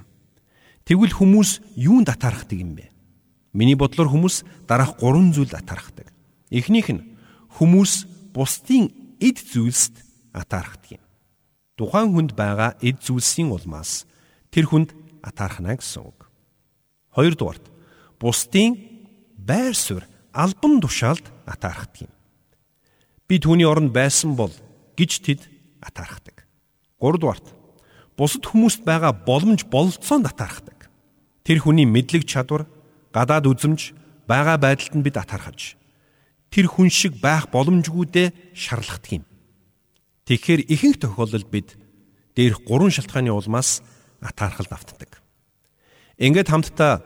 Тэгвэл 0.86 1.18
хүмүүс 1.18 1.76
юунд 1.76 2.08
атаархдаг 2.14 2.58
юм 2.62 2.78
бэ? 2.78 2.94
Миний 3.52 3.76
бодлоор 3.76 4.08
хүмүүс 4.14 4.46
дараах 4.70 5.02
гурван 5.02 5.34
зүйлд 5.34 5.58
атаархдаг. 5.58 6.08
Эхнийх 6.54 6.88
нь 6.94 7.18
хүмүүс 7.58 8.08
бусдын 8.32 8.94
эд 9.20 9.42
зүйлсд 9.42 10.00
атаархдаг 10.32 11.02
юм. 11.02 11.04
Тухайн 11.76 12.14
хүнд 12.14 12.32
байгаа 12.38 12.78
эд 12.80 13.02
зүйлсийн 13.02 13.52
улмаас 13.52 14.06
тэр 14.52 14.66
хүнд 14.70 14.94
атаархна 15.26 15.76
гэсэн 15.80 16.04
үг. 16.04 16.30
Хоёрдугаарт 17.16 17.66
бусдын 18.20 18.78
байр 19.36 19.76
суурь 19.76 20.06
албан 20.32 20.80
тушаалд 20.84 21.26
атаархдаг 21.48 22.08
юм. 22.08 22.14
Би 23.28 23.40
түүний 23.40 23.66
оронд 23.66 23.96
байсан 23.96 24.36
бол 24.36 24.54
гэж 25.00 25.12
тэд 25.24 25.42
атаархдаг. 25.82 26.46
Гуравдугаарт 27.00 27.48
бусад 28.20 28.46
хүмүүст 28.46 28.84
байгаа 28.84 29.16
боломж 29.16 29.66
бололцоонд 29.66 30.30
атаархдаг. 30.30 30.92
Тэр 31.42 31.64
хүний 31.64 31.90
мэдлэг 31.90 32.28
чадвар, 32.30 32.70
гадаад 33.10 33.50
үзмж, 33.50 33.96
байгаа 34.30 34.62
байдалд 34.62 34.94
нь 35.00 35.06
бид 35.06 35.18
атаархаж 35.18 35.82
тэр 36.52 36.68
хүн 36.68 36.92
шиг 36.92 37.18
байх 37.24 37.48
боломжгүйдээ 37.50 38.54
шарлахдаг 38.54 39.24
юм. 39.24 39.26
Тэгэхээр 40.28 40.68
ихэнх 40.68 41.00
тохиолдолд 41.00 41.48
бид 41.48 41.80
дээрх 42.36 42.60
гурван 42.68 42.92
шалтгааны 42.92 43.32
улмаас 43.32 43.80
атаархал 44.22 44.70
давтдаг. 44.70 45.22
Ингээд 46.22 46.50
хамтдаа 46.50 47.02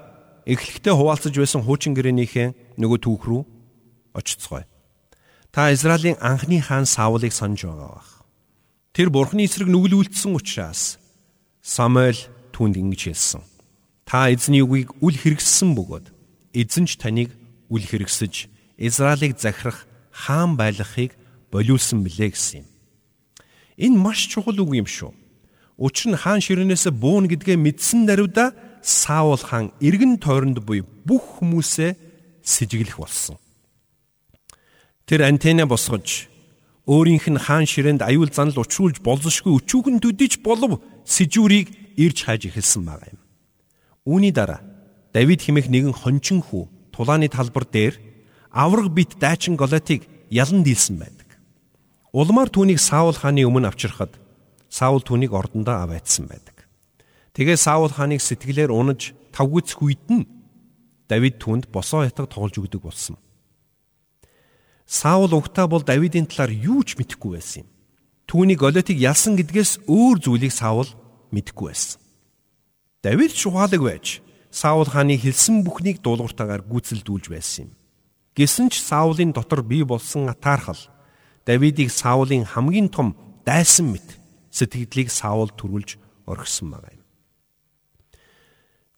эхлэхдээ 0.45 0.93
хуваалцаж 0.93 1.33
байсан 1.33 1.63
хуучин 1.63 1.95
гэрээнийхээ 1.95 2.77
нөгөө 2.77 2.99
түүх 3.01 3.23
рүү 3.25 3.41
очицгоё. 4.13 4.67
Та 5.55 5.71
Израилийн 5.71 6.19
анхны 6.19 6.59
хаан 6.59 6.85
Саулыг 6.85 7.31
санаж 7.31 7.63
байгаа 7.63 7.95
бах. 7.95 8.11
Тэр 8.91 9.09
бурхны 9.09 9.47
эсрэг 9.47 9.71
нүглүүлсэн 9.71 10.35
учраас 10.35 10.99
Самуэль 11.63 12.27
түүнд 12.51 12.75
ингэж 12.75 13.01
хэлсэн. 13.09 13.41
Та 14.03 14.29
эзний 14.29 14.61
үгийг 14.61 14.91
үл 14.99 15.15
хэрэгссэн 15.15 15.73
бөгөөд 15.73 16.11
эзэн 16.53 16.85
ч 16.85 16.99
таныг 16.99 17.31
үл 17.71 17.81
хэрэгсэж 17.81 18.51
Израилийг 18.77 19.39
захирах 19.39 19.87
хаан 20.11 20.59
байлгахыг 20.59 21.15
болиулсан 21.51 22.03
билээ 22.03 22.35
гэсэн 22.35 22.63
юм. 22.63 22.67
Энэ 23.79 23.97
маш 23.97 24.27
чухал 24.27 24.59
үг 24.59 24.75
юм 24.75 24.87
шүү. 24.87 25.11
Учир 25.77 26.15
нь 26.15 26.19
хаан 26.19 26.39
ширээнээс 26.39 26.87
буун 26.95 27.27
гэдгээ 27.27 27.59
мэдсэн 27.59 28.07
даруйда 28.07 28.55
Саул 28.85 29.41
хаан 29.41 29.73
эргэн 29.81 30.21
тойронд 30.21 30.63
буй 30.63 30.85
бүх 31.03 31.41
хүмүүсээ 31.41 31.97
сэжиглэх 32.45 33.01
болсон. 33.01 33.35
Тэр 35.09 35.27
антенна 35.27 35.65
босгож 35.65 36.29
өөрийнх 36.87 37.27
нь 37.27 37.41
хаан 37.41 37.65
ширээнд 37.65 38.05
аюул 38.05 38.31
занал 38.31 38.61
учруулж 38.61 39.01
болзошгүй 39.01 39.51
өчүүгэн 39.57 39.99
төдийч 39.99 40.39
болов 40.45 40.79
сэжүүрийг 41.03 41.97
ирж 41.97 42.23
хайж 42.23 42.47
эхэлсэн 42.47 42.85
байгаа 42.85 43.09
юм. 43.11 43.21
Үүний 44.05 44.31
дараа 44.31 44.61
Давид 45.11 45.41
химэх 45.41 45.67
нэгэн 45.67 45.97
хончин 45.97 46.39
хүү 46.45 46.93
тулааны 46.93 47.27
талбар 47.27 47.65
дээр 47.65 47.97
авраг 48.53 48.93
бит 48.93 49.17
дайчин 49.19 49.57
Голиатыг 49.57 50.05
ялан 50.29 50.63
дийлсэн 50.63 51.01
байдаг. 51.01 51.27
Улмаар 52.13 52.53
түүнийг 52.53 52.79
Саул 52.79 53.17
хааны 53.17 53.43
өмнө 53.43 53.73
авчирхад 53.73 54.13
Саул 54.75 54.99
түүнийг 54.99 55.31
ордондоо 55.31 55.87
аваадсан 55.87 56.27
байдаг. 56.27 56.67
Тэгээ 57.31 57.55
Саул 57.55 57.95
хааныг 57.95 58.19
сэтгэлээр 58.19 58.75
унаж 58.75 59.15
тавгүйцэх 59.31 59.79
үед 59.79 60.03
нь 60.11 60.27
Давид 61.07 61.39
түүнд 61.39 61.71
босоо 61.71 62.03
ятаг 62.03 62.27
тоглож 62.27 62.59
өгдөг 62.59 62.83
болсон. 62.83 63.15
Саул 64.83 65.31
угтаа 65.31 65.71
бол 65.71 65.79
Давидын 65.79 66.27
талаар 66.27 66.51
юу 66.51 66.83
ч 66.83 66.99
мэдэхгүй 66.99 67.39
байсан 67.39 67.63
юм. 67.63 67.69
Түүний 68.27 68.59
Голиатыг 68.59 68.99
ялсан 68.99 69.39
гэдгээс 69.39 69.87
өөр 69.87 70.17
зүйлийг 70.19 70.51
Саул 70.51 70.91
мэдэхгүй 71.31 71.71
байсан. 71.71 72.01
Давид 72.99 73.31
шухаалаг 73.31 73.79
байж 73.79 74.19
Саул 74.51 74.91
хааны 74.91 75.15
хэлсэн 75.15 75.63
бүхнийг 75.63 76.03
дуулууртаагаар 76.03 76.67
гүйцэлдүүлж 76.67 77.31
байсан 77.31 77.71
юм. 77.71 77.77
Гэсэн 78.35 78.67
ч 78.75 78.83
Саулын 78.83 79.31
дотор 79.31 79.63
бий 79.63 79.87
болсон 79.87 80.27
атаархал 80.27 80.79
Давидыг 81.47 81.87
Саулын 81.95 82.43
хамгийн 82.43 82.91
том 82.91 83.15
дайсан 83.47 83.95
мэт 83.95 84.24
сэтгэлдлийг 84.55 85.11
Саул 85.11 85.51
төрүүлж 85.51 85.99
орхисон 86.31 86.71
байгаа 86.71 86.95
юм. 86.95 87.03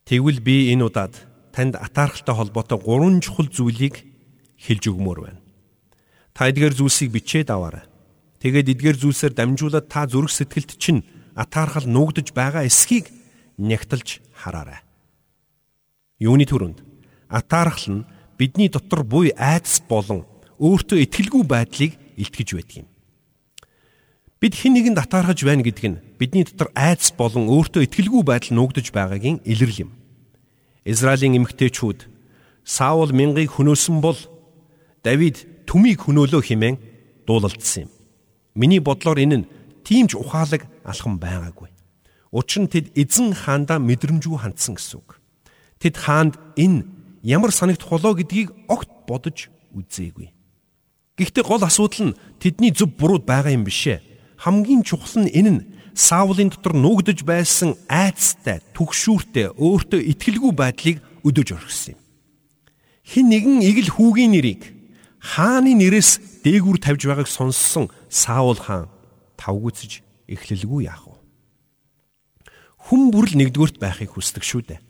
Тэгвэл 0.05 0.39
би 0.45 0.69
энэ 0.71 0.85
удаад 0.85 1.17
танд 1.51 1.73
атаархалтай 1.75 2.35
холбоотой 2.37 2.77
гурван 2.77 3.17
чухал 3.19 3.49
зүйлийг 3.49 4.05
хэлж 4.61 4.83
өгмөр 4.93 5.19
байна. 5.25 5.41
Та 6.37 6.47
эдгээр 6.53 6.77
зүйлсийг 6.77 7.09
бичээд 7.11 7.49
аваарай. 7.49 7.89
Тэгээд 8.37 8.71
эдгээр 8.77 8.97
зүйлсээр 9.01 9.33
дамжуулаад 9.33 9.89
та 9.89 10.05
зүрх 10.05 10.29
сэтгэлд 10.29 10.77
чинь 10.77 11.01
атаархал 11.33 11.89
нуугдж 11.89 12.29
байгаа 12.37 12.69
эсхийг 12.69 13.09
нягтлж 13.57 14.21
хараарай. 14.37 14.85
Юуны 16.21 16.45
төрөнд 16.45 16.85
атаархал 17.27 18.05
нь 18.05 18.07
бидний 18.37 18.69
дотор 18.69 19.01
буй 19.01 19.33
айдас 19.33 19.81
болон 19.81 20.29
өөртөө 20.61 21.03
итгэлгүй 21.05 21.43
байдлыг 21.43 21.91
илтгэж 22.17 22.49
байдаг 22.53 22.77
юм. 22.85 22.87
Бид 24.37 24.53
хэн 24.53 24.77
нэгэнд 24.77 25.01
атаархаж 25.01 25.41
байна 25.41 25.65
гэдэг 25.65 25.85
нь 25.89 26.01
бидний 26.21 26.45
дотор 26.45 26.69
айдас 26.77 27.09
болон 27.09 27.49
өөртөө 27.49 27.89
итгэлгүй 27.89 28.21
байдал 28.21 28.53
нуугдж 28.53 28.93
байгаагийн 28.93 29.41
илэрл 29.41 29.89
юм. 29.89 29.91
Израилийн 30.85 31.41
эмэгтэйчүүд 31.41 32.05
Саул 32.61 33.09
мянгаыг 33.17 33.49
хөнөөсөн 33.49 33.97
бол 33.97 34.19
Давид 35.01 35.41
түмийг 35.65 36.05
хөнөөлөө 36.05 36.41
химэн 36.53 36.77
дуулалдсан 37.25 37.89
юм. 37.89 37.91
Миний 38.53 38.77
бодлоор 38.77 39.17
энэ 39.17 39.37
нь 39.41 39.49
тийм 39.81 40.05
ч 40.05 40.13
ухаалаг 40.13 40.69
алхам 40.85 41.17
байгаагүй. 41.17 41.73
Учир 42.29 42.61
нь 42.61 42.69
тэд 42.69 42.93
эзэн 42.93 43.33
хаандаа 43.33 43.81
мэдрэмжгүй 43.81 44.37
хандсан 44.37 44.77
гэсэн 44.77 45.01
үг. 45.01 45.17
Тэд 45.81 45.97
хаанд 45.97 46.37
энэ 46.53 46.85
ямар 47.25 47.49
санагдах 47.49 47.89
болоо 47.89 48.13
гэдгийг 48.13 48.53
огт 48.69 48.91
бодож 49.09 49.49
үзээгүй. 49.73 50.29
Гэхдээ 51.17 51.41
гол 51.41 51.63
асуудал 51.65 52.13
нь 52.13 52.17
тэдний 52.37 52.69
зөв 52.69 52.93
бурууд 52.93 53.25
байгаа 53.25 53.57
юм 53.57 53.65
бишээ. 53.65 54.06
Хамгийн 54.37 54.85
чухал 54.85 55.25
нь 55.25 55.33
энэ 55.33 55.51
нь 55.51 55.65
Саулын 55.97 56.53
дотор 56.53 56.77
нүгдэж 56.77 57.25
байсан 57.25 57.73
айцтай, 57.89 58.61
түгшүүртэй, 58.77 59.57
өөртөө 59.57 60.01
итгэлгүй 60.13 60.53
байдлыг 60.53 61.01
өдөөж 61.25 61.49
орхисон 61.57 61.97
юм. 61.97 61.99
Хин 63.01 63.25
нэгэн 63.33 63.65
игэл 63.65 63.89
хүүгийн 63.97 64.37
нэрийг 64.37 64.61
хааны 65.17 65.73
нэрээс 65.73 66.45
дээгүр 66.45 66.77
тавьж 66.77 67.01
байгааг 67.09 67.25
сонссон 67.25 67.89
Саул 68.13 68.61
хаан 68.61 68.93
тавгүцэж 69.41 70.05
эхлэлгүй 70.29 70.85
яах 70.85 71.09
вэ? 71.09 71.17
Хүн 72.77 73.09
бүрл 73.09 73.33
нэгдүгürt 73.33 73.81
байхыг 73.81 74.13
хүсдэг 74.13 74.45
шүү 74.45 74.61
дээ. 74.69 74.85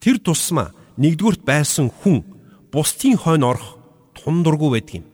Тэр 0.00 0.16
тусмаа 0.24 0.72
нэгдүгürt 0.96 1.44
байсан 1.44 1.92
хүн 1.92 2.24
бусдын 2.72 3.20
хойно 3.20 3.52
орох 3.52 3.76
тундургүй 4.16 4.70
байдаг 4.72 4.94
юм. 5.04 5.06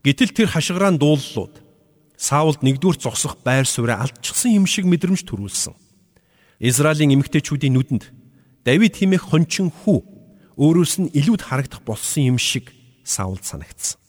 Гэтэл 0.00 0.32
тэр 0.32 0.48
хашгираан 0.48 0.96
дууллууд 0.96 1.67
Саулд 2.18 2.66
нэгдүгürt 2.66 2.98
зогсох 2.98 3.38
байр 3.46 3.62
сууриа 3.62 4.02
алдчихсан 4.02 4.58
юм 4.58 4.66
шиг 4.66 4.90
мэдрэмж 4.90 5.22
төрүүлсэн. 5.22 5.78
Израилийн 6.58 7.14
эмэгтэйчүүдийн 7.14 7.78
нүдэнд 7.78 8.04
Давид 8.66 8.98
химэх 8.98 9.30
хончин 9.30 9.70
хүү 9.70 10.02
өөрөөс 10.58 10.94
нь 10.98 11.14
илүүд 11.14 11.46
харагдах 11.46 11.86
болсон 11.86 12.34
юм 12.34 12.38
шиг 12.42 12.74
Саулд 13.06 13.46
санагдсан. 13.46 14.02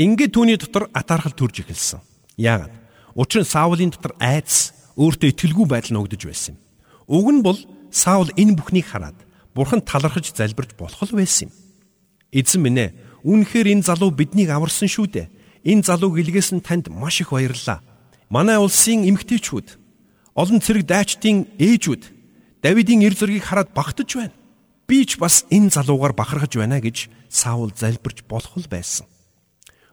Ингээд 0.00 0.32
түүний 0.32 0.56
дотор 0.56 0.88
атаархал 0.96 1.36
төрж 1.36 1.60
эхэлсэн. 1.60 2.00
Яагаад? 2.40 2.72
Учир 3.12 3.44
нь 3.44 3.52
Саулын 3.52 3.92
дотор 3.92 4.16
айдас 4.16 4.72
өөртөө 4.96 5.28
итгэлгүй 5.36 5.66
байдал 5.68 6.00
нөгдөж 6.00 6.22
байсан 6.24 6.56
юм. 6.56 6.60
Уг 7.06 7.28
нь 7.28 7.44
бол 7.44 7.60
Саул 7.92 8.32
энэ 8.34 8.56
бүхнийг 8.56 8.88
хараад 8.88 9.20
Бурхан 9.54 9.84
талархаж 9.84 10.32
залбирч 10.34 10.74
болох 10.80 10.98
л 11.04 11.14
байсан 11.14 11.46
юм. 11.46 11.54
Эзэн 12.34 12.64
минь 12.64 12.80
ээ, 12.80 12.90
үнэхээр 13.22 13.70
энэ 13.70 13.86
залуу 13.86 14.10
биднийг 14.10 14.50
аварсан 14.50 14.90
шүү 14.90 15.06
дээ. 15.06 15.26
Энэ 15.64 15.82
залууг 15.82 16.20
илгээсэн 16.20 16.60
танд 16.60 16.92
маш 16.92 17.20
их 17.20 17.32
баярлалаа. 17.32 17.80
Манай 18.28 18.60
улсын 18.60 19.08
эмгтээчүүд, 19.08 19.68
олон 20.36 20.60
цэрэг 20.60 20.84
дайчдын 20.84 21.48
ээжүүд 21.56 22.14
Давидын 22.64 23.04
эр 23.04 23.12
зургийг 23.12 23.44
хараад 23.44 23.76
багтаж 23.76 24.08
байна. 24.16 24.32
Би 24.88 25.04
ч 25.04 25.20
бас 25.20 25.44
энэ 25.52 25.68
залуугаар 25.68 26.16
бахархаж 26.16 26.56
байна 26.56 26.80
гэж 26.80 27.12
Саул 27.28 27.68
залбирч 27.76 28.24
болох 28.24 28.56
л 28.56 28.64
байсан. 28.72 29.04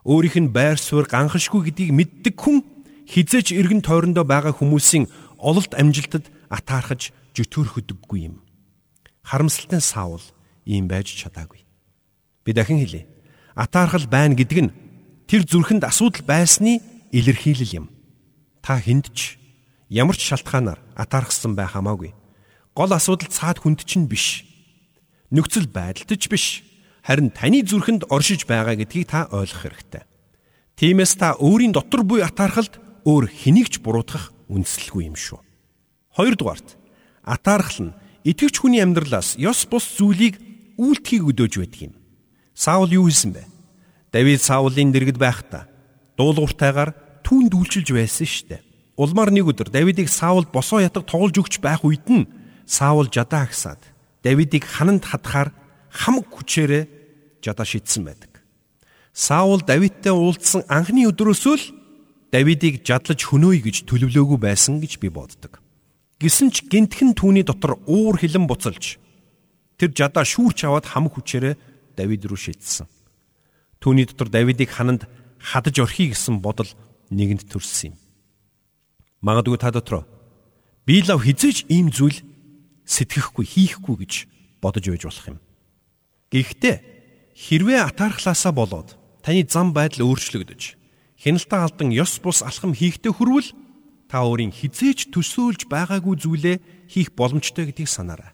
Өөрийнх 0.08 0.40
нь 0.40 0.54
байр 0.56 0.80
суурь 0.80 1.12
ганхашгүй 1.12 1.68
гэдгийг 1.68 1.92
мэддэг 1.92 2.36
хүн 2.40 2.64
хизээч 3.12 3.52
эргэн 3.52 3.84
тойрондоо 3.84 4.24
байгаа 4.24 4.56
хүмүүсийн 4.56 5.12
ололт 5.36 5.76
амжилтад 5.76 6.32
атаархаж 6.48 7.12
жөтгөрөхөдөггүй 7.36 8.32
юм. 8.32 8.40
Харамсалтай 9.20 9.84
Саул 9.84 10.24
ийм 10.64 10.88
байж 10.88 11.12
чадаагүй. 11.12 11.68
Би 12.48 12.56
дахин 12.56 12.80
хэлье. 12.80 13.04
Атаархал 13.52 14.08
байна 14.08 14.40
гэдэг 14.40 14.60
нь 14.64 14.72
тэр 15.32 15.48
зүрхэнд 15.48 15.88
асуудал 15.88 16.28
байсны 16.28 16.84
илэрхийлэл 17.16 17.80
юм. 17.80 17.88
Та 18.60 18.76
хүнд 18.84 19.16
ч 19.16 19.40
ямар 19.88 20.20
ч 20.20 20.28
шалтгаанаар 20.28 20.84
атаархсан 21.00 21.56
байх 21.56 21.72
хамаагүй. 21.72 22.12
Гол 22.76 22.92
асуудал 22.92 23.32
цаад 23.32 23.64
хүнд 23.64 23.88
чинь 23.88 24.12
биш. 24.12 24.44
нөхцөл 25.32 25.72
байдалд 25.72 26.12
ч 26.20 26.28
биш 26.28 26.68
харин 27.00 27.32
таны 27.32 27.64
зүрхэнд 27.64 28.12
оршиж 28.12 28.44
байгаа 28.44 28.76
гэдгийг 28.76 29.08
та 29.08 29.32
ойлгох 29.32 29.72
хэрэгтэй. 29.72 30.04
Тиймээс 30.76 31.16
та 31.16 31.40
өөрийн 31.40 31.72
дотор 31.72 32.04
буй 32.04 32.20
атаархалд 32.20 32.84
өөр 33.08 33.32
хэнийг 33.32 33.72
ч 33.72 33.80
буруутгах 33.80 34.36
үндэслэлгүй 34.52 35.08
юм 35.08 35.16
шүү. 35.16 35.40
Хоёрдугаарт 36.12 36.76
атаархал 37.24 37.96
нь 37.96 37.96
итгэвч 38.28 38.60
хүний 38.60 38.84
амьдралаас 38.84 39.40
ёс 39.40 39.64
бус 39.64 39.96
зүйлийг 39.96 40.44
үйлдэхийг 40.76 41.24
өдөөж 41.24 41.54
байдаг 41.56 41.82
юм. 41.88 41.94
Саул 42.52 42.92
юу 42.92 43.08
хийсэн 43.08 43.32
бэ? 43.32 43.51
Давид 44.12 44.44
Саулын 44.44 44.92
дэргэд 44.92 45.16
байхдаа 45.16 45.72
дуулууртайгаар 46.20 46.92
түүнд 47.24 47.56
үйлчилж 47.56 47.96
байсан 47.96 48.28
штэ. 48.28 48.60
Улмаар 49.00 49.32
нэг 49.32 49.48
өдөр 49.48 49.72
Давидыг 49.72 50.12
Саул 50.12 50.44
босоо 50.52 50.84
ятаг 50.84 51.08
тоглож 51.08 51.40
өгч 51.40 51.64
байх 51.64 51.88
үед 51.88 52.04
нь 52.12 52.28
Саул 52.68 53.08
жадаа 53.08 53.48
агсаад 53.48 53.80
Давидыг 54.20 54.68
хананд 54.68 55.08
хатахаар 55.08 55.56
хамаг 55.88 56.28
хүчээрээ 56.28 56.84
жадаа 57.40 57.64
шидсэн 57.64 58.04
байдаг. 58.04 58.44
Саул 59.16 59.64
Давидтай 59.64 60.12
уулзсан 60.12 60.68
анхны 60.68 61.08
өдрөөсөө 61.08 61.56
л 61.56 61.66
Давидыг 62.36 62.84
жадлаж 62.84 63.24
хөнөөе 63.24 63.64
гэж 63.64 63.88
төлөвлөөгүй 63.88 64.40
байсан 64.40 64.84
гэж 64.84 65.00
би 65.00 65.08
боддог. 65.08 65.64
Гисэн 66.20 66.52
ч 66.52 66.68
гинтхэн 66.68 67.16
түүний 67.16 67.48
дотор 67.48 67.80
уур 67.88 68.20
хилэн 68.20 68.44
буцалж 68.44 69.00
тэр 69.80 69.90
жадаа 69.96 70.28
шүүрч 70.28 70.68
аваад 70.68 70.86
хамаг 70.86 71.16
хүчээрээ 71.16 71.56
Давид 71.96 72.24
руу 72.28 72.38
шидсэн. 72.38 72.88
Түүний 73.82 74.06
дотор 74.06 74.30
Давидыг 74.30 74.70
хананд 74.70 75.10
хадаж 75.42 75.82
орхий 75.82 76.14
гэсэн 76.14 76.38
бодол 76.38 76.70
нэгэнд 77.10 77.50
төрсөн 77.50 77.92
юм. 77.92 77.96
Магадгүй 79.26 79.58
та 79.58 79.74
дотроо 79.74 80.06
би 80.86 81.02
лав 81.02 81.26
хизээж 81.26 81.66
ийм 81.66 81.90
зүйл 81.90 82.22
сэтгэхгүй 82.86 83.46
хийхгүй 83.46 83.96
гэж 84.06 84.14
бодож 84.62 84.86
байж 84.86 85.04
болох 85.10 85.28
юм. 85.34 85.40
Гэхдээ 86.30 86.76
хэрвээ 87.34 87.82
атаархлаасаа 87.90 88.54
болоод 88.54 88.98
таны 89.26 89.46
зам 89.50 89.74
байдал 89.74 90.14
өөрчлөгдөж 90.14 90.78
хяналтаа 91.18 91.66
алдан 91.66 91.90
ёс 91.90 92.22
бус 92.22 92.42
алхам 92.42 92.74
хийхдээ 92.78 93.14
хүрвэл 93.14 93.50
та 94.10 94.26
өөрийн 94.26 94.54
хизээж 94.54 95.14
төсөөлж 95.14 95.70
байгаагүй 95.70 96.16
зүйлээ 96.22 96.58
хийх 96.90 97.14
боломжтой 97.18 97.70
гэдгийг 97.70 97.90
санаарай. 97.90 98.34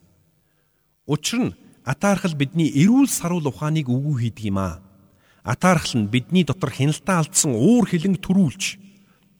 Учир 1.07 1.51
нь 1.51 1.55
атаархал 1.83 2.35
бидний 2.35 2.71
эрүүл 2.71 3.11
саруул 3.11 3.47
ухааныг 3.47 3.87
үгүй 3.87 4.31
хийдэг 4.31 4.51
юм 4.51 4.59
аа. 4.59 4.79
Атаархал 5.47 6.03
нь 6.03 6.11
бидний 6.11 6.43
дотор 6.43 6.75
хяналтаа 6.75 7.23
алдсан 7.23 7.55
уур 7.55 7.87
хилэнг 7.87 8.19
төрүүлж 8.19 8.83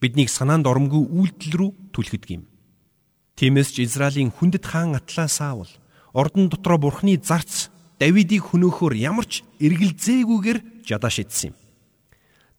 биднийг 0.00 0.32
санаанд 0.32 0.64
оромгүй 0.64 1.04
үйлдэл 1.04 1.52
рүү 1.52 1.70
түлхэдэг 1.92 2.30
юм. 2.32 2.48
Тиймээс 3.36 3.76
ч 3.76 3.84
Израилийн 3.84 4.32
хүндэт 4.32 4.64
хаан 4.64 4.96
Атлаа 4.96 5.28
Саул 5.28 5.68
ордон 6.16 6.48
дотроо 6.48 6.80
бурхны 6.80 7.20
зарц 7.20 7.68
Давидыг 8.00 8.54
хөнөөхөөр 8.54 8.94
ямар 8.94 9.26
ч 9.26 9.42
эргэлзээгүйгээр 9.60 10.86
жадаа 10.86 11.10
шидсэн 11.12 11.50
юм. 11.50 11.54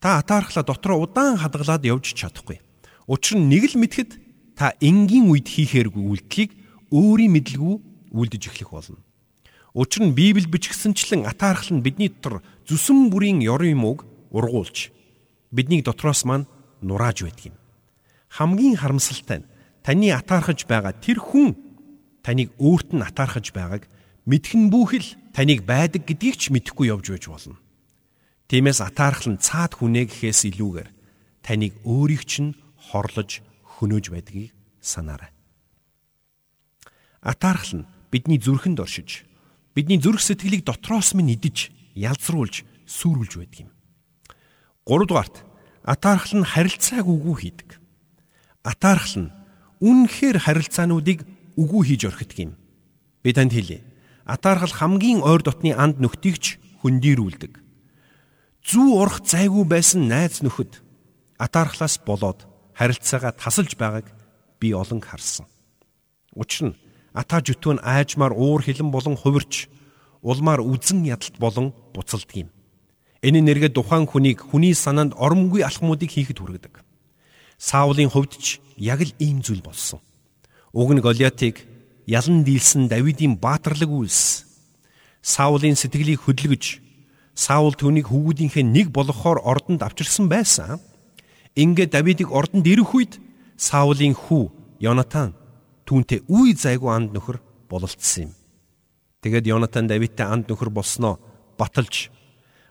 Та 0.04 0.20
атаархлаа 0.20 0.68
дотроо 0.68 1.08
удаан 1.08 1.40
хадгалаад 1.40 1.88
явж 1.88 2.12
чадахгүй. 2.12 2.60
Учир 3.08 3.40
нь 3.40 3.50
нэг 3.50 3.72
л 3.72 3.80
мэдхэд 3.80 4.20
та 4.60 4.76
энгийн 4.84 5.32
үед 5.32 5.48
хийхээргүй 5.48 6.04
үйлдэлийг 6.06 6.52
өөрийн 6.92 7.32
мэдлгүй 7.34 7.76
үлдэж 8.12 8.44
эхлэх 8.52 8.70
болно. 8.76 9.00
Учир 9.74 10.04
нь 10.04 10.16
Библи 10.16 10.44
бичгсэнчлэн 10.44 11.24
атаархал 11.24 11.80
нь 11.80 11.84
бидний 11.84 12.12
дотор 12.12 12.44
зүсэн 12.70 13.10
бүрийн 13.10 13.42
ёрын 13.42 13.74
юмуг 13.74 14.06
ургуулж 14.30 14.94
биднийг 15.50 15.82
дотроос 15.90 16.22
маань 16.30 16.46
нурааж 16.86 17.26
байдаг 17.26 17.50
юм. 17.50 17.58
Хамгийн 18.30 18.78
харамсалтай 18.78 19.42
нь 19.42 19.50
таны 19.82 20.14
атаархаж 20.14 20.70
байгаа 20.70 20.94
тэр 20.94 21.18
хүн 21.18 21.58
таныг 22.22 22.54
өөрт 22.62 22.94
нь 22.94 23.02
атаархаж 23.02 23.50
байгааг 23.58 23.90
мэдхэн 24.30 24.70
бүхэл 24.70 25.18
таныг 25.34 25.66
байдаг 25.66 26.06
гэдгийг 26.06 26.38
ч 26.38 26.54
мэдэхгүй 26.54 26.94
явж 26.94 27.10
байж 27.10 27.26
болно. 27.26 27.58
Тиймээс 28.46 28.86
атаархал 28.86 29.34
нь 29.34 29.42
цаад 29.42 29.74
хүнээ 29.74 30.06
гэхээс 30.06 30.54
илүүгээр 30.54 30.90
таныг 31.42 31.74
өөрийг 31.82 32.24
чинь 32.30 32.54
хорлож 32.78 33.42
хөнөөж 33.66 34.06
байдгийг 34.14 34.54
санаарай. 34.78 35.34
Атаархал 37.26 37.82
нь 37.82 37.90
бидний 38.14 38.38
зүрхэнд 38.38 38.78
оршиж 38.78 39.26
бидний 39.74 39.98
зүрх 39.98 40.22
сэтгэлийг 40.22 40.70
дотроос 40.70 41.18
минь 41.18 41.34
идэж 41.34 41.74
ялзруулж 42.00 42.64
сүрүүлж 42.88 43.34
байдаг 43.36 43.60
юм. 43.68 43.72
3 44.88 45.06
дугаарт 45.06 45.36
атаархал 45.84 46.40
нь 46.40 46.48
харилцааг 46.48 47.06
үгүй 47.06 47.36
хийдэг. 47.44 47.70
Атаархал 48.64 49.28
нь 49.28 49.34
үнэхээр 49.84 50.38
харилцаануудыг 50.40 51.28
үгүй 51.60 51.82
хийж 51.88 52.02
орхидог 52.08 52.38
юм. 52.40 52.52
Би 53.24 53.36
танд 53.36 53.52
хэлье. 53.52 53.84
Атаархал 54.24 54.72
хамгийн 54.72 55.20
ойр 55.24 55.44
дотны 55.44 55.76
анд 55.76 56.00
нөхдөгч 56.00 56.60
хөндийрүүлдэг. 56.84 57.60
Зүү 58.64 58.88
урах 59.00 59.24
зайгүй 59.24 59.66
байсан 59.66 60.08
найз 60.08 60.44
нөхөд 60.44 60.84
атаархлаас 61.40 62.00
болоод 62.04 62.46
харилцаагаа 62.76 63.34
тасалж 63.34 63.76
байгааг 63.80 64.08
би 64.60 64.76
олон 64.76 65.00
харсан. 65.02 65.48
Учир 66.36 66.72
нь 66.72 66.80
ата 67.16 67.42
жүтвэн 67.42 67.80
айжмаар 67.82 68.36
уур 68.36 68.62
хилэн 68.62 68.92
болон 68.92 69.16
хувирч 69.16 69.68
улмаар 70.22 70.62
үзэн 70.62 71.06
ядалт 71.06 71.36
болон 71.40 71.74
буцалдаг 71.94 72.36
юм. 72.36 72.50
Энэ 73.22 73.44
нэргээ 73.44 73.72
тухайн 73.76 74.08
хүнийг 74.08 74.40
хүний 74.52 74.74
санаанд 74.76 75.16
оромгүй 75.20 75.64
алхмуудыг 75.64 76.12
хийхэд 76.12 76.40
хүргэдэг. 76.40 76.84
Саулын 77.60 78.08
хувьд 78.08 78.40
ч 78.40 78.64
яг 78.80 79.04
л 79.04 79.12
ийм 79.20 79.44
зүйл 79.44 79.60
болсон. 79.60 80.00
Уг 80.72 80.90
нь 80.96 81.04
Голиатыг 81.04 81.68
ялан 82.08 82.48
дийлсэн 82.48 82.88
Давидын 82.88 83.36
баатарлаг 83.36 83.92
үйлс. 83.92 84.48
Саулын 85.22 85.76
сэтгэлийг 85.76 86.24
хөдөлгөж 86.24 86.80
Саул 87.36 87.76
түүнийг 87.76 88.08
хөвгүүдийнхээ 88.12 88.64
нэг 88.64 88.88
болгохоор 88.96 89.44
ордонд 89.44 89.84
авчирсан 89.84 90.28
байсан. 90.32 90.80
Ингээ 91.56 91.88
Давидыг 91.92 92.32
ордонд 92.32 92.68
ирэх 92.68 92.96
үед 92.96 93.20
Саулын 93.60 94.16
хүү 94.16 94.52
Йонатан 94.80 95.36
түүнтэй 95.84 96.24
үе 96.28 96.56
зайгүй 96.56 96.92
анд 96.92 97.12
нөхөр 97.12 97.44
бололцсон 97.68 98.32
юм. 98.32 98.39
Тэгэд 99.20 99.52
Йонатан 99.52 99.88
Давидтай 99.88 100.28
анд 100.28 100.48
нөхөр 100.48 100.72
болсноо 100.72 101.20
баталж 101.60 102.08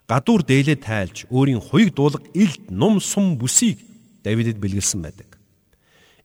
гадуур 0.08 0.40
дээлээ 0.40 0.80
тайлж 0.80 1.28
өөрийн 1.28 1.60
хуйг 1.60 1.92
дуулга 1.92 2.24
илд 2.32 2.72
нум 2.72 3.04
сум 3.04 3.36
бүсийг 3.36 3.76
Давидэд 4.24 4.56
бэлгэлсэн 4.56 5.04
байдаг. 5.04 5.36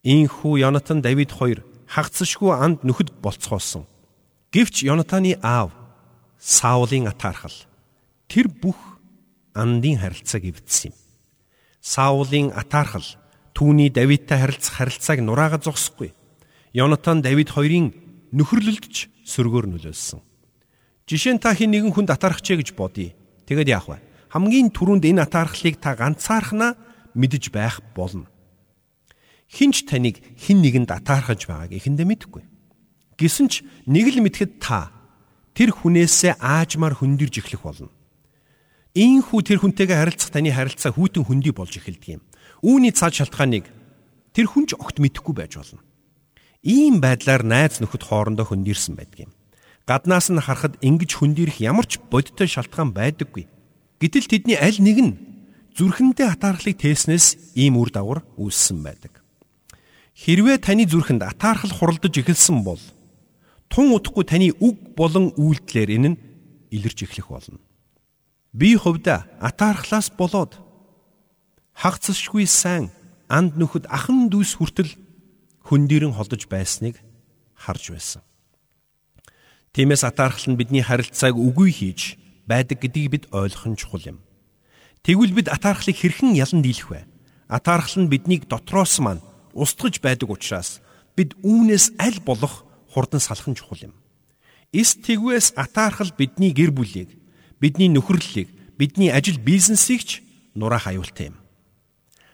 Ийхүү 0.04 0.64
Йонатан 0.64 1.04
Давид 1.04 1.32
хоёр 1.36 1.68
хагцшгүй 1.92 2.56
анд 2.56 2.88
нөхөд 2.88 3.20
болцгоосон. 3.20 3.84
Гэвч 4.56 4.88
Йонатаны 4.88 5.36
аав 5.44 5.76
Саулын 6.40 7.12
атаархал 7.12 7.56
тэр 8.32 8.48
бүх 8.48 8.80
андын 9.52 10.00
харилцааг 10.00 10.44
эвдсэн 10.44 10.92
юм. 10.92 10.98
Саулын 11.84 12.56
атаархал 12.56 13.04
түүний 13.52 13.92
Давидтай 13.92 14.40
харилцах 14.40 14.80
харилцааг 14.80 15.20
нураагаад 15.20 15.68
зогсохгүй. 15.68 16.16
Йонатан 16.72 17.22
Давид 17.22 17.52
хоёрын 17.52 17.92
нөхөрлөлдөж 18.32 19.13
сөргөөр 19.24 19.66
нөлөөлсөн. 19.72 20.22
Жишээ 21.08 21.34
нь 21.36 21.44
та 21.44 21.52
хин 21.52 21.72
нэгэн 21.72 21.92
хүнд 21.92 22.16
атаархчээ 22.16 22.64
гэж 22.64 22.70
бодъё. 22.76 23.12
Тэгэд 23.44 23.70
яах 23.72 23.88
вэ? 23.92 24.00
Хамгийн 24.32 24.72
түрүүнд 24.72 25.04
энэ 25.04 25.28
атаархлыг 25.28 25.84
та 25.84 25.96
ганцаархнаа 26.00 26.80
мэдэж 27.16 27.52
байх 27.52 27.84
болно. 27.96 28.28
Хинч 29.52 29.86
таныг 29.86 30.24
хин 30.40 30.64
нэгэнд 30.64 30.90
атаархаж 30.90 31.46
байгааг 31.46 31.76
эхэндээ 31.76 32.08
мэдэхгүй. 32.08 32.44
Гэсэн 33.20 33.48
ч 33.52 33.62
нэг 33.86 34.16
л 34.16 34.24
мэдхэд 34.26 34.58
та 34.64 34.90
тэр 35.54 35.70
хүнээсээ 35.76 36.42
аажмаар 36.42 36.98
хөндөрж 36.98 37.44
эхлэх 37.44 37.62
болно. 37.62 37.94
Ийхүү 38.98 39.40
тэр 39.46 39.62
хүнтэйгээ 39.62 39.98
харилцах 39.98 40.34
таны 40.34 40.50
харилцаа 40.50 40.94
хүйтэн 40.94 41.26
хөндөй 41.26 41.54
болж 41.54 41.74
эхэлдэг 41.78 42.18
юм. 42.18 42.22
Үүний 42.66 42.94
цаад 42.94 43.14
шалтгааныг 43.14 43.66
тэр 44.34 44.46
хүнч 44.50 44.74
огт 44.78 44.98
мэдэхгүй 44.98 45.34
байж 45.38 45.58
болно. 45.58 45.82
Ийм 46.64 47.04
байдлаар 47.04 47.44
найз 47.44 47.84
нөхөд 47.84 48.08
хоорондоо 48.08 48.48
хөндөрсөн 48.48 48.96
байдаг 48.96 49.28
юм. 49.28 49.32
Гаднаас 49.84 50.32
нь 50.32 50.40
харахад 50.40 50.80
ингэж 50.80 51.20
хөндөрөх 51.20 51.60
ямар 51.60 51.84
ч 51.84 52.00
бодиттой 52.00 52.48
шалтгаан 52.48 52.96
байдаггүй. 52.96 53.52
Гэтэл 54.00 54.32
тэдний 54.32 54.56
аль 54.56 54.80
нэг 54.80 54.98
нь 55.04 55.14
зүрхэндээ 55.76 56.40
атаархлыг 56.40 56.80
тээснээс 56.80 57.60
ийм 57.60 57.76
үр 57.76 57.92
дагавар 57.92 58.24
үүссэн 58.40 58.80
байдаг. 58.80 59.20
Хэрвээ 60.16 60.64
таны 60.64 60.88
зүрхэнд 60.88 61.28
атаархал 61.28 61.76
хуралдаж 61.76 62.16
эхэлсэн 62.16 62.64
бол 62.64 62.80
тун 63.68 63.92
удахгүй 63.92 64.24
таны 64.24 64.56
үг 64.56 64.96
болон 64.96 65.36
үйлдэлээр 65.36 66.00
энэ 66.00 66.10
нь 66.16 66.20
илэрч 66.72 67.04
эхлэх 67.04 67.28
болно. 67.28 67.60
Би 68.56 68.80
хувьда 68.80 69.28
атаархлаас 69.44 70.16
болоод 70.16 70.64
хагцсшгүй 71.76 72.48
сайн 72.48 72.88
анд 73.28 73.60
нөхөд 73.60 73.90
ахан 73.92 74.32
дүүс 74.32 74.56
хүртэл 74.62 75.03
хөндөрөн 75.68 76.14
холдож 76.16 76.48
байсныг 76.52 77.00
харж 77.56 77.96
байсан. 77.96 78.22
Тиймээс 79.74 80.04
атаархал 80.06 80.54
нь 80.54 80.60
бидний 80.60 80.84
харилцааг 80.86 81.34
үгүй 81.34 81.72
хийж 81.74 82.20
байдаг 82.46 82.78
гэдгийг 82.84 83.10
бид 83.10 83.26
ойлгох 83.34 83.66
нь 83.72 83.80
чухал 83.80 84.04
юм. 84.06 84.20
Тэгвэл 85.02 85.34
бид 85.34 85.48
атаархлыг 85.50 85.98
хэрхэн 85.98 86.38
ялан 86.38 86.62
дийлэх 86.62 86.90
вэ? 86.92 87.02
Атаархал 87.48 88.06
нь 88.06 88.12
биднийг 88.12 88.46
дотроос 88.48 89.00
маань 89.00 89.24
устгаж 89.52 90.00
байдаг 90.04 90.30
учраас 90.30 90.80
бид 91.16 91.34
үүнээс 91.42 91.98
аль 91.98 92.20
болох 92.22 92.64
хурдан 92.92 93.20
салах 93.20 93.48
нь 93.50 93.58
чухал 93.58 93.92
юм. 93.92 93.94
эс 94.74 94.98
тэгвээс 94.98 95.54
атаархал 95.56 96.12
бидний 96.18 96.50
гэр 96.50 96.72
бүлийг, 96.74 97.10
бидний 97.62 97.90
нөхөрлөлийг, 97.94 98.50
бидний 98.78 99.14
ажил 99.14 99.38
бизнесийг 99.38 100.02
ч 100.02 100.22
нураах 100.58 100.90
аюултай 100.90 101.30
юм. 101.30 101.38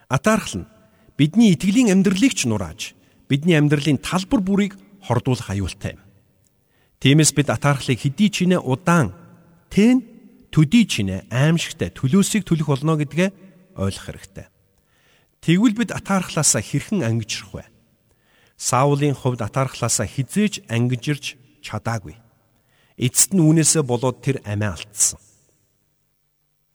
Атаархал 0.08 0.64
нь 0.64 0.70
бидний 1.20 1.52
итгэлийн 1.52 1.92
амьдралыг 1.92 2.32
ч 2.32 2.48
нурааж, 2.48 2.96
бидний 3.30 3.56
амьдралын 3.56 4.02
талбар 4.02 4.42
бүрийг 4.42 4.74
хордуулах 5.06 5.54
аюултай 5.54 5.96
юм. 5.96 6.02
Тиймээс 7.00 7.32
бид 7.32 7.48
атаархлыг 7.54 7.96
хэдий 7.96 8.30
ч 8.34 8.50
нэ 8.50 8.60
удаан, 8.60 9.16
тэн 9.72 10.04
төдий 10.52 10.84
ч 10.84 11.06
нэ 11.06 11.30
аимшигтай 11.32 11.94
төлөөсийг 11.94 12.44
төлөх 12.44 12.68
болно 12.68 12.98
гэдгээ 13.00 13.30
ойлгох 13.78 14.06
хэрэгтэй. 14.10 14.48
Тэгвэл 15.40 15.78
бид 15.78 15.92
атаархлаасаа 15.96 16.60
хэрхэн 16.60 17.06
ангижрах 17.06 17.54
вэ? 17.54 17.64
Саулын 18.60 19.16
хувьд 19.16 19.40
атаархлаасаа 19.40 20.04
хизээж 20.04 20.68
ангижирч 20.68 21.40
чадаагүй. 21.64 22.20
Эцэст 23.00 23.32
нь 23.32 23.40
үүнээсээ 23.40 23.84
болоод 23.88 24.20
тэр 24.20 24.44
амиа 24.44 24.76
алдсан. 24.76 25.16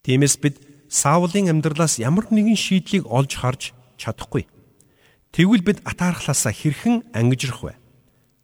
Тиймээс 0.08 0.40
бид 0.40 0.56
Саулын 0.88 1.52
амьдралаас 1.52 2.00
ямар 2.00 2.24
нэгэн 2.32 2.56
шийдлийг 2.56 3.04
олж 3.04 3.36
харж 3.36 3.76
чадахгүй. 4.00 4.48
Тэгвэл 5.34 5.66
бид 5.66 5.78
атаархлаасаа 5.82 6.54
хэрхэн 6.54 7.10
ангижрах 7.10 7.66
вэ? 7.66 7.74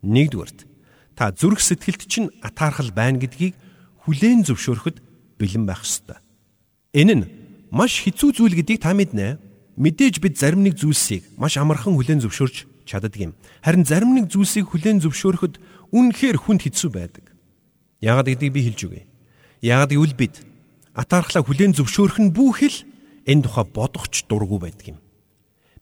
Нэгдүгээрт 0.02 0.66
та 1.14 1.30
зүрх 1.30 1.62
сэтгэлд 1.62 2.02
чинь 2.10 2.34
атаархал 2.42 2.90
байна 2.90 3.22
гэдгийг 3.22 3.54
хүлээн 4.02 4.42
зөвшөөрөхөд 4.42 4.98
бэлэн 5.38 5.70
байх 5.70 5.86
ёстой. 5.86 6.18
Энэ 6.90 7.14
нь 7.14 7.24
маш 7.70 8.02
хэцүү 8.02 8.34
зүйл 8.34 8.58
гэдгийг 8.58 8.82
та 8.82 8.90
мэднэ. 8.90 9.38
Мэдээж 9.78 10.18
бид 10.18 10.34
зарим 10.34 10.66
нэг 10.66 10.82
зүйлсийг 10.82 11.30
маш 11.38 11.54
амархан 11.62 11.94
хүлээн 11.94 12.26
зөвшөөрч 12.26 12.66
чаддаг 12.90 13.14
юм. 13.22 13.38
Харин 13.62 13.86
зарим 13.86 14.10
нэг 14.18 14.26
зүйлсийг 14.26 14.74
хүлээн 14.74 14.98
зөвшөөрөхөд 14.98 15.62
үнэхээр 15.94 16.42
хүнд 16.42 16.66
хэцүү 16.66 16.90
байдаг. 16.90 17.30
Яагаад 18.02 18.34
гэдгийг 18.34 18.50
би 18.50 18.66
хэлж 18.66 18.80
өгье. 18.90 19.06
Яагаад 19.62 19.94
гэвэл 19.94 20.18
бид 20.18 20.42
атаархлаа 20.98 21.46
хүлээн 21.46 21.70
зөвшөөрөх 21.78 22.18
нь 22.18 22.34
бүхэл 22.34 22.82
энэ 23.30 23.46
тухай 23.46 23.64
бодохч 23.70 24.26
дургу 24.26 24.58
байдаг 24.58 24.98
юм. 24.98 24.98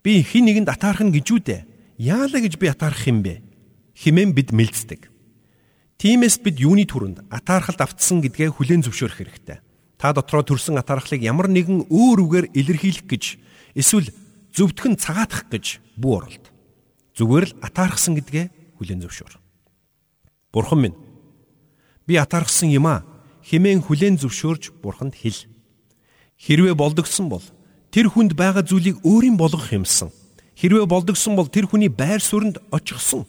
Би 0.09 0.25
хин 0.25 0.49
нэгэнд 0.49 0.73
атаархна 0.73 1.13
гэж 1.13 1.27
үү 1.29 1.41
дээ. 1.45 1.61
Яалаа 2.01 2.41
гэж 2.41 2.57
би 2.57 2.73
атаарах 2.73 3.05
юм 3.05 3.21
бэ? 3.21 3.45
Химэн 3.93 4.33
бид 4.33 4.57
мэлцдэг. 4.57 5.13
Тиймээс 6.01 6.41
бид 6.41 6.57
юуны 6.57 6.89
түрүүнд 6.89 7.29
атаархалд 7.29 7.77
автсан 7.85 8.25
гэдгээ 8.25 8.57
хүлээн 8.57 8.89
зөвшөөрөх 8.89 9.21
хэрэгтэй. 9.21 9.61
Та 10.01 10.17
дотроо 10.17 10.41
төрсэн 10.49 10.81
атаархлыг 10.81 11.21
ямар 11.21 11.53
нэгэн 11.53 11.93
өөр 11.93 12.19
үгээр 12.25 12.47
илэрхийлэх 12.57 13.05
гэж 13.05 13.25
эсвэл 13.77 14.09
зөвтгөн 14.57 14.97
цагаатах 14.97 15.45
гэж 15.53 15.77
бүү 16.01 16.13
оролт. 16.17 16.45
Зүгээр 17.13 17.45
л 17.53 17.57
атаархсан 17.61 18.17
гэдгээ 18.17 18.81
хүлээн 18.81 19.05
зөвшөөр. 19.05 19.37
Бурхан 20.57 20.89
минь 20.89 20.97
Би 22.09 22.17
атаархсан 22.17 22.73
юм 22.73 22.89
а 22.89 23.05
хэмээн 23.45 23.85
хүлээн 23.85 24.17
зөвшөөрж 24.17 24.81
бурханд 24.81 25.21
хэл. 25.21 25.45
Хэрвээ 26.41 26.73
болдогсон 26.73 27.29
бол 27.29 27.45
тэр 27.95 28.13
хүнд 28.13 28.37
байгаа 28.37 28.65
зүйлийг 28.65 29.01
өөрийн 29.05 29.37
болгох 29.37 29.73
юмсан. 29.73 30.13
Хэрвээ 30.59 30.87
болдогсон 30.91 31.39
бол 31.39 31.49
тэр 31.49 31.71
хүний 31.71 31.89
байр 31.89 32.21
суурьнд 32.21 32.59
очихсон. 32.75 33.25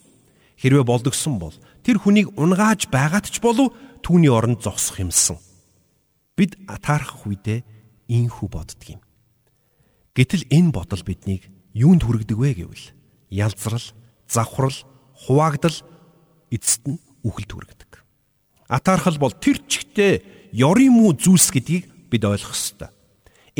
Хэрвээ 0.60 0.84
болдогсон 0.84 1.38
бол 1.38 1.54
тэр 1.86 2.02
хүнийг 2.02 2.34
унгааж 2.36 2.90
байгаад 2.92 3.30
ч 3.30 3.40
болов 3.40 3.72
түүний 4.04 4.28
оронд 4.28 4.60
зогсох 4.60 5.00
юмсан. 5.00 5.38
Бид 6.36 6.58
атаархах 6.68 7.24
үедээ 7.24 7.64
ийхүү 8.10 8.48
боддөг 8.50 8.98
юм. 8.98 9.00
Гэтэл 10.12 10.44
энэ 10.50 10.74
бодол 10.74 11.02
биднийг 11.06 11.48
юунд 11.72 12.02
хүргэдэг 12.02 12.36
вэ 12.36 12.50
гэвэл 12.60 12.86
ялзрал, 13.30 13.86
завхрал, 14.26 14.74
хуваагдал 15.14 15.78
эцэст 16.50 16.82
нь 16.90 16.98
үхэлд 17.22 17.50
хүргэдэг. 17.54 17.90
Атаархал 18.66 19.16
бол 19.22 19.32
тэр 19.32 19.62
чигтээ 19.64 20.50
ёрын 20.52 20.90
муу 20.90 21.14
зүйлс 21.14 21.54
гэдгийг 21.54 22.10
бид 22.10 22.26
ойлгох 22.26 22.52
ёстой. 22.52 22.90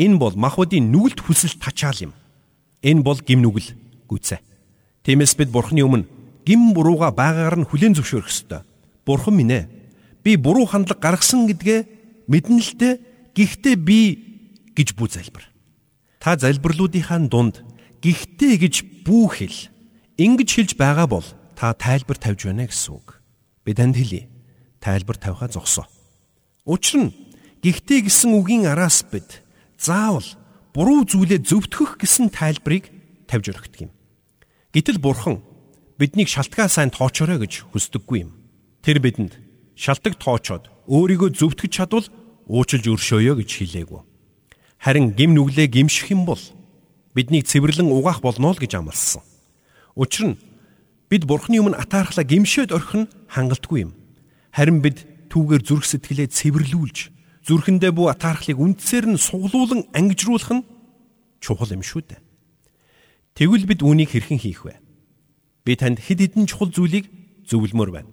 Энэ 0.01 0.17
бол 0.17 0.33
махбодын 0.33 0.89
нүгэлт 0.89 1.21
хүсэл 1.21 1.61
тачаал 1.61 2.09
юм. 2.09 2.13
Энэ 2.81 3.05
бол 3.05 3.21
гим 3.21 3.45
нүгэл 3.45 3.77
гүцээ. 4.09 4.41
Тиймээс 5.05 5.37
бид 5.37 5.53
бурхны 5.53 5.85
өмнө 5.85 6.09
гим 6.41 6.73
бурууга 6.73 7.13
байгаагаар 7.13 7.61
нь 7.61 7.69
хүлээн 7.69 7.93
зөвшөөрөх 7.93 8.33
ёстой. 8.33 8.65
Бурхан 9.05 9.37
минь 9.37 9.53
ээ. 9.53 9.69
Би 10.25 10.41
буруу 10.41 10.65
хандлага 10.65 10.97
гаргасан 10.97 11.45
гэдгээ 11.45 11.79
мэднэ 12.25 12.57
л 12.65 12.73
дээ. 12.81 12.93
Гэхдээ 13.37 13.75
би 13.77 13.99
гэж 14.73 14.97
бүү 14.97 15.07
залбир. 15.13 15.45
Та 16.17 16.33
залбирлуудынхаа 16.33 17.21
дунд 17.29 17.61
гихтээ 18.01 18.57
гэж 18.57 19.05
бүү 19.05 19.25
хэл. 19.37 19.59
Ингэж 20.17 20.49
хэлж 20.49 20.71
байгаа 20.81 21.05
бол 21.05 21.27
та 21.53 21.77
тайлбар 21.77 22.17
тавьж 22.17 22.49
байна 22.49 22.65
гэсэн 22.65 22.97
үг. 22.97 23.21
Би 23.61 23.77
танд 23.77 23.93
хэлье 23.93 24.25
тайлбар 24.81 25.17
тавихаа 25.21 25.49
зогсоо. 25.49 25.85
Учир 26.65 27.05
нь 27.05 27.13
гихтээ 27.61 28.09
гэсэн 28.09 28.33
үгийн 28.33 28.65
араас 28.65 29.05
бид 29.05 29.45
заавал 29.81 30.27
буруу 30.77 31.03
зүйлээ 31.09 31.41
зөвтгөх 31.41 31.97
гэсэн 31.97 32.29
тайлбарыг 32.29 32.93
тавьж 33.25 33.49
өргөдөг 33.49 33.89
юм. 33.89 33.91
Гэтэл 34.71 35.01
бурхан 35.01 35.41
биднийг 35.97 36.29
шалтгаан 36.29 36.69
сайн 36.69 36.89
тоочорой 36.93 37.41
гэж 37.41 37.65
хүсдэггүй 37.73 38.17
юм. 38.23 38.31
Тэр 38.85 39.01
бидэнд 39.01 39.41
шалтгаан 39.73 40.15
тоочоод 40.21 40.69
өөрийгөө 40.85 41.33
зөвтгөх 41.33 41.73
чадвал 41.73 42.07
уучлж 42.45 42.85
өршөөё 42.85 43.35
гэж 43.41 43.49
хэлээгүү. 43.49 44.01
Харин 44.81 45.13
гим 45.17 45.33
нүглээ 45.33 45.67
гимших 45.67 46.13
юм 46.13 46.25
бол 46.29 46.41
биднийг 47.13 47.49
цэвэрлэн 47.49 47.89
угаах 47.89 48.21
болно 48.21 48.53
л 48.53 48.61
гэж 48.61 48.77
амласан. 48.77 49.21
Учир 49.97 50.33
нь 50.33 50.39
бид 51.09 51.25
бурхны 51.27 51.59
өмнө 51.59 51.77
атаархлаа 51.77 52.23
гимшээд 52.23 52.71
орхих 52.71 53.05
нь 53.05 53.11
хангалтгүй 53.27 53.89
юм. 53.89 53.91
Харин 54.55 54.79
бид 54.81 55.05
түүгээр 55.29 55.63
зүрх 55.63 55.85
сэтгэлээ 55.85 56.31
цэвэрлүүлж 56.31 56.97
зүрхэндээ 57.47 57.91
бүү 57.91 58.07
атаархлыг 58.13 58.57
үндсээр 58.57 59.05
нь 59.09 59.17
суглуулan 59.17 59.89
ангижруулах 59.97 60.51
нь 60.61 60.67
чухал 61.41 61.73
юм 61.73 61.81
шүү 61.81 62.01
дээ. 62.05 62.21
Тэгвэл 63.33 63.65
бид 63.65 63.81
үүнийг 63.81 64.13
хэрхэн 64.13 64.39
хийх 64.39 64.65
вэ? 64.67 64.77
Би 65.65 65.73
танд 65.75 65.97
хэд 66.01 66.19
хэдэн 66.21 66.45
чухал 66.45 66.69
зүйлийг 66.69 67.09
зөвлөмөр 67.49 67.89
байна. 67.89 68.11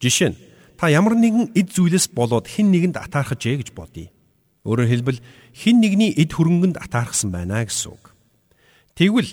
Жишээ 0.00 0.30
нь 0.34 0.40
та 0.76 0.92
ямар 0.92 1.16
нэгэн 1.16 1.56
эд 1.56 1.72
зүйлээс 1.72 2.12
болоод 2.12 2.48
хэн 2.48 2.68
нэгэнд 2.68 2.96
атаархаж 3.00 3.40
ээ 3.48 3.64
гэж 3.64 3.68
бодъё. 3.72 4.12
Өөрөөр 4.68 4.88
хэлбэл 4.92 5.20
хэн 5.56 5.76
нэгний 5.80 6.12
эд 6.20 6.36
хөрөнгөнд 6.36 6.76
атаархсан 6.76 7.32
байна 7.32 7.64
гэсэн 7.64 7.96
үг. 7.96 8.12
Тэгвэл 8.92 9.32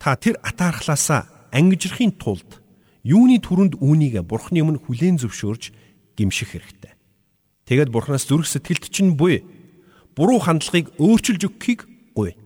та 0.00 0.16
тэр 0.16 0.40
атаархлаасаа 0.40 1.52
ангижрахын 1.52 2.16
тулд 2.16 2.60
юуны 3.04 3.36
түрүүнд 3.44 3.76
үүнийг 3.84 4.24
бурхны 4.24 4.64
өмнө 4.64 4.80
хүлээн 4.88 5.20
зөвшөөрж 5.20 5.72
гимших 6.16 6.56
хэрэгтэй. 6.56 6.92
Тэгээд 7.72 7.88
бурхнаас 7.88 8.28
зүрх 8.28 8.44
сэтгэлд 8.44 8.92
чинь 8.92 9.16
буй 9.16 9.48
буруу 10.12 10.44
хандлагыг 10.44 10.92
өөрчилж 11.00 11.48
өгөхийг 11.48 11.88
гуй. 12.12 12.36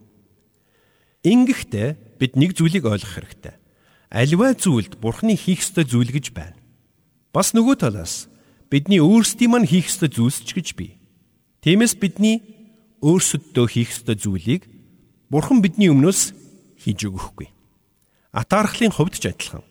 Ингэхдээ 1.27 2.15
бид 2.23 2.39
нэг 2.39 2.55
зүйлийг 2.55 2.87
ойлгох 2.87 3.11
хэрэгтэй. 3.19 3.59
Аливаа 4.07 4.55
зүйлд 4.55 5.03
бурхны 5.03 5.35
хийх 5.35 5.67
ёстой 5.67 5.83
зүйл 5.83 6.15
гэж 6.15 6.31
байна. 6.31 6.55
Бас 7.35 7.59
нөгөө 7.59 7.75
талаас 7.75 8.31
бидний 8.71 9.03
өөрсдийн 9.03 9.51
маань 9.51 9.67
хийх 9.67 9.91
ёстой 9.91 10.15
зүйлс 10.15 10.47
ч 10.47 10.55
гэж 10.55 10.79
бий. 10.79 10.95
Тиймээс 11.67 11.99
бидний 11.99 12.47
өөрсөддөө 13.03 13.67
хийх 13.67 13.99
ёстой 13.99 14.15
зүйлийг 14.15 14.71
бурхан 15.27 15.59
бидний 15.59 15.91
өмнөөс 15.91 16.39
хийж 16.87 17.03
өгөхгүй. 17.03 17.51
Атаархлын 18.31 18.95
хувьд 18.95 19.19
ч 19.19 19.27
адилхан. 19.27 19.67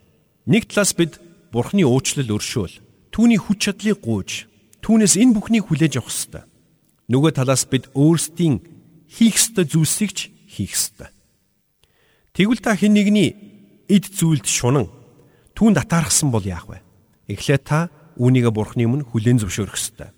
Нэг 0.51 0.67
талаас 0.67 0.91
бид 0.91 1.15
Бурхны 1.55 1.87
уучлал 1.87 2.27
өршөөл, 2.35 2.83
түүний 3.15 3.39
хүч 3.39 3.71
чадлыг 3.71 4.03
гуйж, 4.03 4.51
түүнээс 4.85 5.17
энэ 5.17 5.33
бүхнийг 5.33 5.65
хүлээж 5.65 5.97
авах 5.97 6.13
ёстой. 6.13 6.43
Нөгөө 7.09 7.31
талаас 7.33 7.65
бид 7.65 7.89
өөрсдийн 7.97 8.61
хийх 9.09 9.33
ёстой 9.33 9.65
зүйлсийг 9.65 10.11
ч 10.13 10.19
хийх 10.45 10.77
ёстой. 10.77 11.09
Тэгвэл 12.37 12.61
та 12.61 12.77
хэн 12.77 12.93
нэгний 12.93 13.33
эд 13.89 14.05
зүйлд 14.13 14.45
шунан 14.45 14.93
түүнд 15.57 15.81
атаархсан 15.81 16.29
бол 16.29 16.45
яах 16.45 16.69
вэ? 16.69 16.85
Эхлээд 17.33 17.63
та 17.65 17.89
үүнийг 18.21 18.53
Бурхны 18.53 18.85
өмнө 18.85 19.09
хүлээн 19.09 19.41
зөвшөөрөх 19.41 19.73
ёстой. 19.73 20.13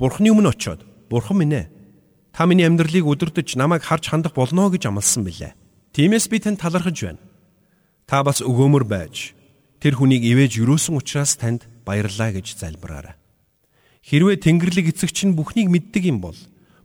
Бурхны 0.00 0.32
өмнө 0.32 0.48
очиод 0.48 0.80
Бурхан 1.12 1.36
минь 1.44 1.52
ээ 1.52 1.66
та 2.32 2.48
миний 2.48 2.64
амьдралыг 2.64 3.04
өдөртөж 3.04 3.52
намайг 3.60 3.84
харж 3.84 4.08
хандах 4.08 4.32
болно 4.32 4.72
гэж 4.72 4.88
амласан 4.88 5.28
билээ. 5.28 5.52
Тиймээс 5.92 6.32
би 6.32 6.40
танд 6.40 6.60
талархаж 6.64 6.96
байна. 7.04 7.20
Та 8.08 8.24
бас 8.24 8.40
өгөөмөр 8.40 8.84
байж 8.88 9.36
тэр 9.80 10.00
хүнийг 10.00 10.24
ивэж 10.24 10.60
юрөөсөн 10.64 10.96
учраас 10.96 11.36
танд 11.36 11.68
баярлалаа 11.84 12.32
гэж 12.32 12.56
залбираарай. 12.56 13.16
Хэрвээ 14.06 14.38
Тэнгэрлэг 14.38 14.94
эцэгч 14.94 15.26
нь 15.26 15.34
бүхнийг 15.34 15.66
мэддэг 15.66 16.06
юм 16.06 16.22
бол 16.22 16.38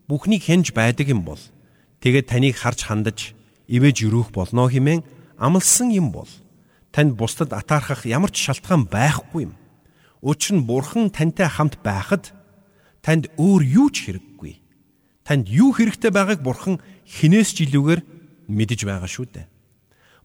бүхнийг 0.09 0.41
хянж 0.41 0.73
байдаг 0.73 1.05
юм 1.05 1.21
бол 1.21 1.37
тэгээд 2.01 2.33
таныг 2.33 2.57
харж 2.57 2.89
хандаж 2.89 3.37
ивэж 3.69 4.09
юрөөх 4.09 4.33
болно 4.33 4.65
хэмээн 4.65 5.05
амлсан 5.37 5.93
юм 5.93 6.09
бол 6.09 6.25
танд 6.89 7.13
бусдад 7.13 7.53
атаархах 7.53 8.09
ямар 8.09 8.33
ч 8.33 8.49
шалтгаан 8.49 8.89
байхгүй 8.89 9.45
юм. 9.45 9.53
Учир 10.25 10.57
нь 10.57 10.65
Бурхан 10.65 11.13
тантай 11.13 11.45
хамт 11.45 11.77
байхад 11.85 12.33
танд 13.05 13.29
өөр 13.37 13.61
юу 13.69 13.93
ч 13.93 14.09
хэрэггүй. 14.09 14.57
Танд 15.21 15.45
юу 15.45 15.77
хэрэгтэй 15.77 16.09
байгааг 16.09 16.41
Бурхан 16.41 16.81
хинээс 17.05 17.53
ч 17.53 17.69
илүүгээр 17.69 18.01
мэдэж 18.49 18.81
байгаа 18.89 19.05
шүү 19.05 19.29
дээ. 19.29 19.45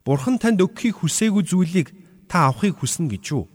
Бурхан 0.00 0.40
танд 0.40 0.64
өгөхийг 0.64 1.04
хүсээгүй 1.04 1.44
зүйлийг 1.44 1.92
та 2.24 2.48
авахыг 2.48 2.80
хүснэ 2.80 3.20
гэж 3.20 3.24
юу? 3.36 3.52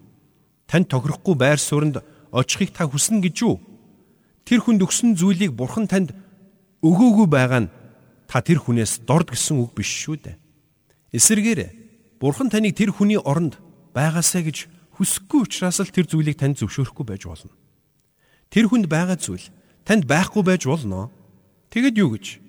Танд 0.69 0.93
тохирохгүй 0.93 1.35
байр 1.35 1.57
сууринд 1.57 2.05
очихыг 2.31 2.71
та 2.71 2.87
хүснэ 2.87 3.21
гэж 3.27 3.35
юу? 3.43 3.59
Тэр 4.47 4.63
хүнд 4.63 4.81
өгсөн 4.81 5.19
зүйлийг 5.19 5.53
бурхан 5.53 5.85
танд 5.85 6.15
өгөөгүй 6.81 7.27
байгаа 7.27 7.67
нь 7.67 7.71
та 8.25 8.41
тэр 8.41 8.63
хүнээс 8.63 9.03
дорд 9.03 9.35
гэсэн 9.35 9.59
үг 9.59 9.75
биш 9.75 9.91
шүү 9.91 10.17
дээ. 10.23 10.39
Эсвэргээр 11.11 11.61
бурхан 12.23 12.47
таныг 12.47 12.73
тэр 12.79 12.95
хүний 12.95 13.19
оронд 13.19 13.59
байгаасаа 13.91 14.47
гэж 14.47 14.71
хүсэхгүй 14.95 15.43
учраас 15.43 15.83
л 15.83 15.91
тэр 15.91 16.07
зүйлийг 16.07 16.39
танд 16.39 16.55
зөвшөөрөхгүй 16.63 17.05
байж 17.05 17.27
болно. 17.27 17.51
Тэр 18.47 18.71
хүнд 18.71 18.87
байгаа 18.87 19.19
зүйл 19.19 19.51
танд 19.83 20.07
байхгүй 20.07 20.43
байж 20.47 20.63
болно. 20.63 21.11
Тэгэд 21.69 21.99
юу 21.99 22.15
гэж? 22.15 22.39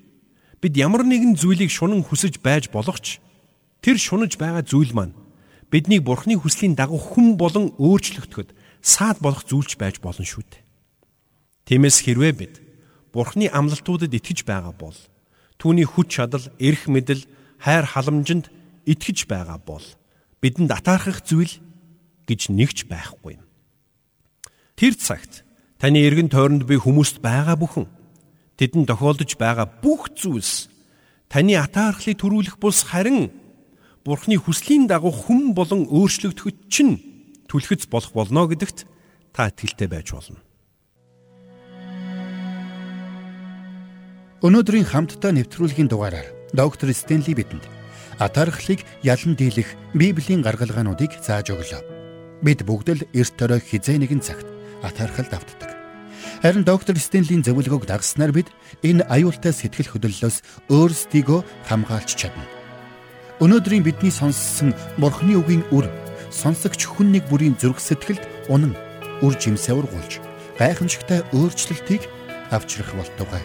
Бид 0.62 0.74
ямар 0.78 1.02
нэгэн 1.02 1.34
зүйлийг 1.34 1.74
шунан 1.74 2.06
хүсэж 2.06 2.38
байж 2.38 2.70
болох 2.70 3.02
ч 3.02 3.18
тэр 3.82 3.98
шунаж 3.98 4.38
байгаа 4.38 4.62
зүйл 4.62 4.94
маань 4.94 5.18
биднийг 5.72 6.06
бурхны 6.06 6.38
хүслийн 6.38 6.78
дагуу 6.78 7.00
хүн 7.00 7.34
болон 7.34 7.74
өөрчлөгдөхөд 7.80 8.54
саад 8.82 9.22
болох 9.22 9.46
зүйлч 9.46 9.78
байж 9.78 10.02
болно 10.02 10.26
шүү 10.26 10.42
дээ. 10.42 10.62
Тиймээс 11.70 12.02
хэрвээ 12.02 12.32
бид 12.34 12.54
бурхны 13.14 13.46
амлалтуудад 13.46 14.10
итгэж 14.10 14.42
байгаа 14.42 14.74
бол 14.74 14.98
түүний 15.62 15.86
хүч 15.86 16.18
чадал, 16.18 16.42
эрх 16.58 16.90
мэдэл, 16.90 17.22
хайр 17.62 17.86
халамжинд 17.86 18.50
итгэж 18.84 19.30
байгаа 19.30 19.62
бол 19.62 19.86
бидэнд 20.42 20.74
атаархах 20.74 21.22
зүйл 21.22 21.62
гэж 22.26 22.50
нэгч 22.50 22.90
байхгүй 22.90 23.38
юм. 23.38 23.46
Тэр 24.74 24.98
цагт 24.98 25.46
таны 25.78 26.02
эргэн 26.02 26.26
тойронд 26.26 26.66
би 26.66 26.74
хүмүүст 26.74 27.22
байгаа 27.22 27.54
бүхэн 27.54 27.86
тэдэнд 28.58 28.90
тохиолдож 28.90 29.38
байгаа 29.38 29.70
бүх 29.70 30.10
зүйлс 30.18 30.66
таны 31.30 31.54
атаархлыг 31.54 32.18
төрүүлэх 32.18 32.58
бус 32.58 32.82
харин 32.90 33.30
Бурхны 34.02 34.34
хүслийн 34.34 34.90
дагуу 34.90 35.14
хүн 35.14 35.54
болон 35.54 35.86
өөрчлөгдөхөд 35.86 36.66
чинь 36.66 36.98
түлхэц 37.48 37.88
болох 37.88 38.12
болно 38.12 38.46
гэдэгт 38.46 38.87
та 39.33 39.48
итгэлтэй 39.48 39.88
байж 39.88 40.12
болно. 40.12 40.38
Өнөөдрийн 44.42 44.87
хамтдаа 44.87 45.31
нэвтрүүлгийн 45.31 45.87
дугаараар 45.87 46.26
доктор 46.50 46.90
Стенли 46.90 47.31
бидэнд 47.31 47.62
атаархлыг 48.18 48.83
ялан 49.07 49.38
дийлэх 49.38 49.70
Библийн 49.94 50.42
гаргалгаануудыг 50.42 51.22
зааж 51.22 51.55
өглөө. 51.55 51.83
Бид 52.42 52.66
бүгд 52.66 52.88
л 52.90 53.07
эрт 53.14 53.35
төрөө 53.38 53.62
хизээ 53.62 54.02
нэгэн 54.02 54.18
цагт 54.18 54.46
атаархалд 54.83 55.31
автдаг. 55.31 55.70
Харин 56.42 56.66
доктор 56.66 56.98
Стенлийн 56.98 57.46
зөвлөгөөг 57.46 57.87
дагснаар 57.87 58.35
бид 58.35 58.50
энэ 58.83 59.07
аюултай 59.07 59.55
сэтгэл 59.55 59.94
хөдлөлөөс 59.94 60.66
өөрсдийгөө 60.74 61.70
хамгаалж 61.70 62.11
чадна. 62.18 62.42
Өнөөдрийн 63.38 63.87
бидний 63.87 64.11
сонссон 64.11 64.74
Бурхны 64.98 65.38
үгийн 65.38 65.62
үр 65.70 65.87
сонсогч 66.32 66.88
хүн 66.88 67.12
нэг 67.12 67.28
бүрийн 67.28 67.54
зүрх 67.60 67.78
сэтгэлд 67.78 68.24
унан 68.48 68.72
үр 69.20 69.36
жимсээ 69.36 69.76
ургуулж 69.76 70.18
гайхамшигтай 70.56 71.20
өөрчлөлтийг 71.36 72.08
авчрах 72.50 72.96
болтугай. 72.96 73.44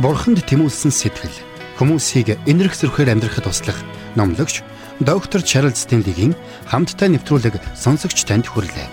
Бурханд 0.00 0.40
тэмүүлсэн 0.48 0.94
сэтгэл 0.94 1.36
хүмүүсийг 1.76 2.38
энэрх 2.48 2.72
зөрхөөр 2.78 3.12
амьдрахад 3.12 3.44
туслах 3.44 3.76
номлогч 4.16 4.64
доктор 5.02 5.44
Чарлз 5.44 5.84
Стенлигийн 5.84 6.32
хамттай 6.64 7.12
нэвтрүүлэг 7.12 7.60
сонсогч 7.76 8.24
танд 8.24 8.48
хүрлээ. 8.48 8.88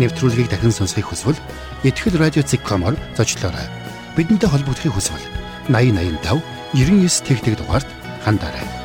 Нэвтрүүлгийг 0.00 0.48
дахин 0.48 0.72
сонсохыг 0.72 1.12
хүсвэл 1.12 1.40
ихтгэл 1.84 2.20
радиоцик.com-оор 2.20 2.96
зочлоорой. 3.16 3.68
Бидэнтэй 4.16 4.48
холбогдохыг 4.48 4.96
хүсвэл 4.96 5.45
8085 5.68 6.42
99 6.74 7.22
тэгтэг 7.26 7.54
дугаард 7.58 7.88
хандаарай. 8.24 8.75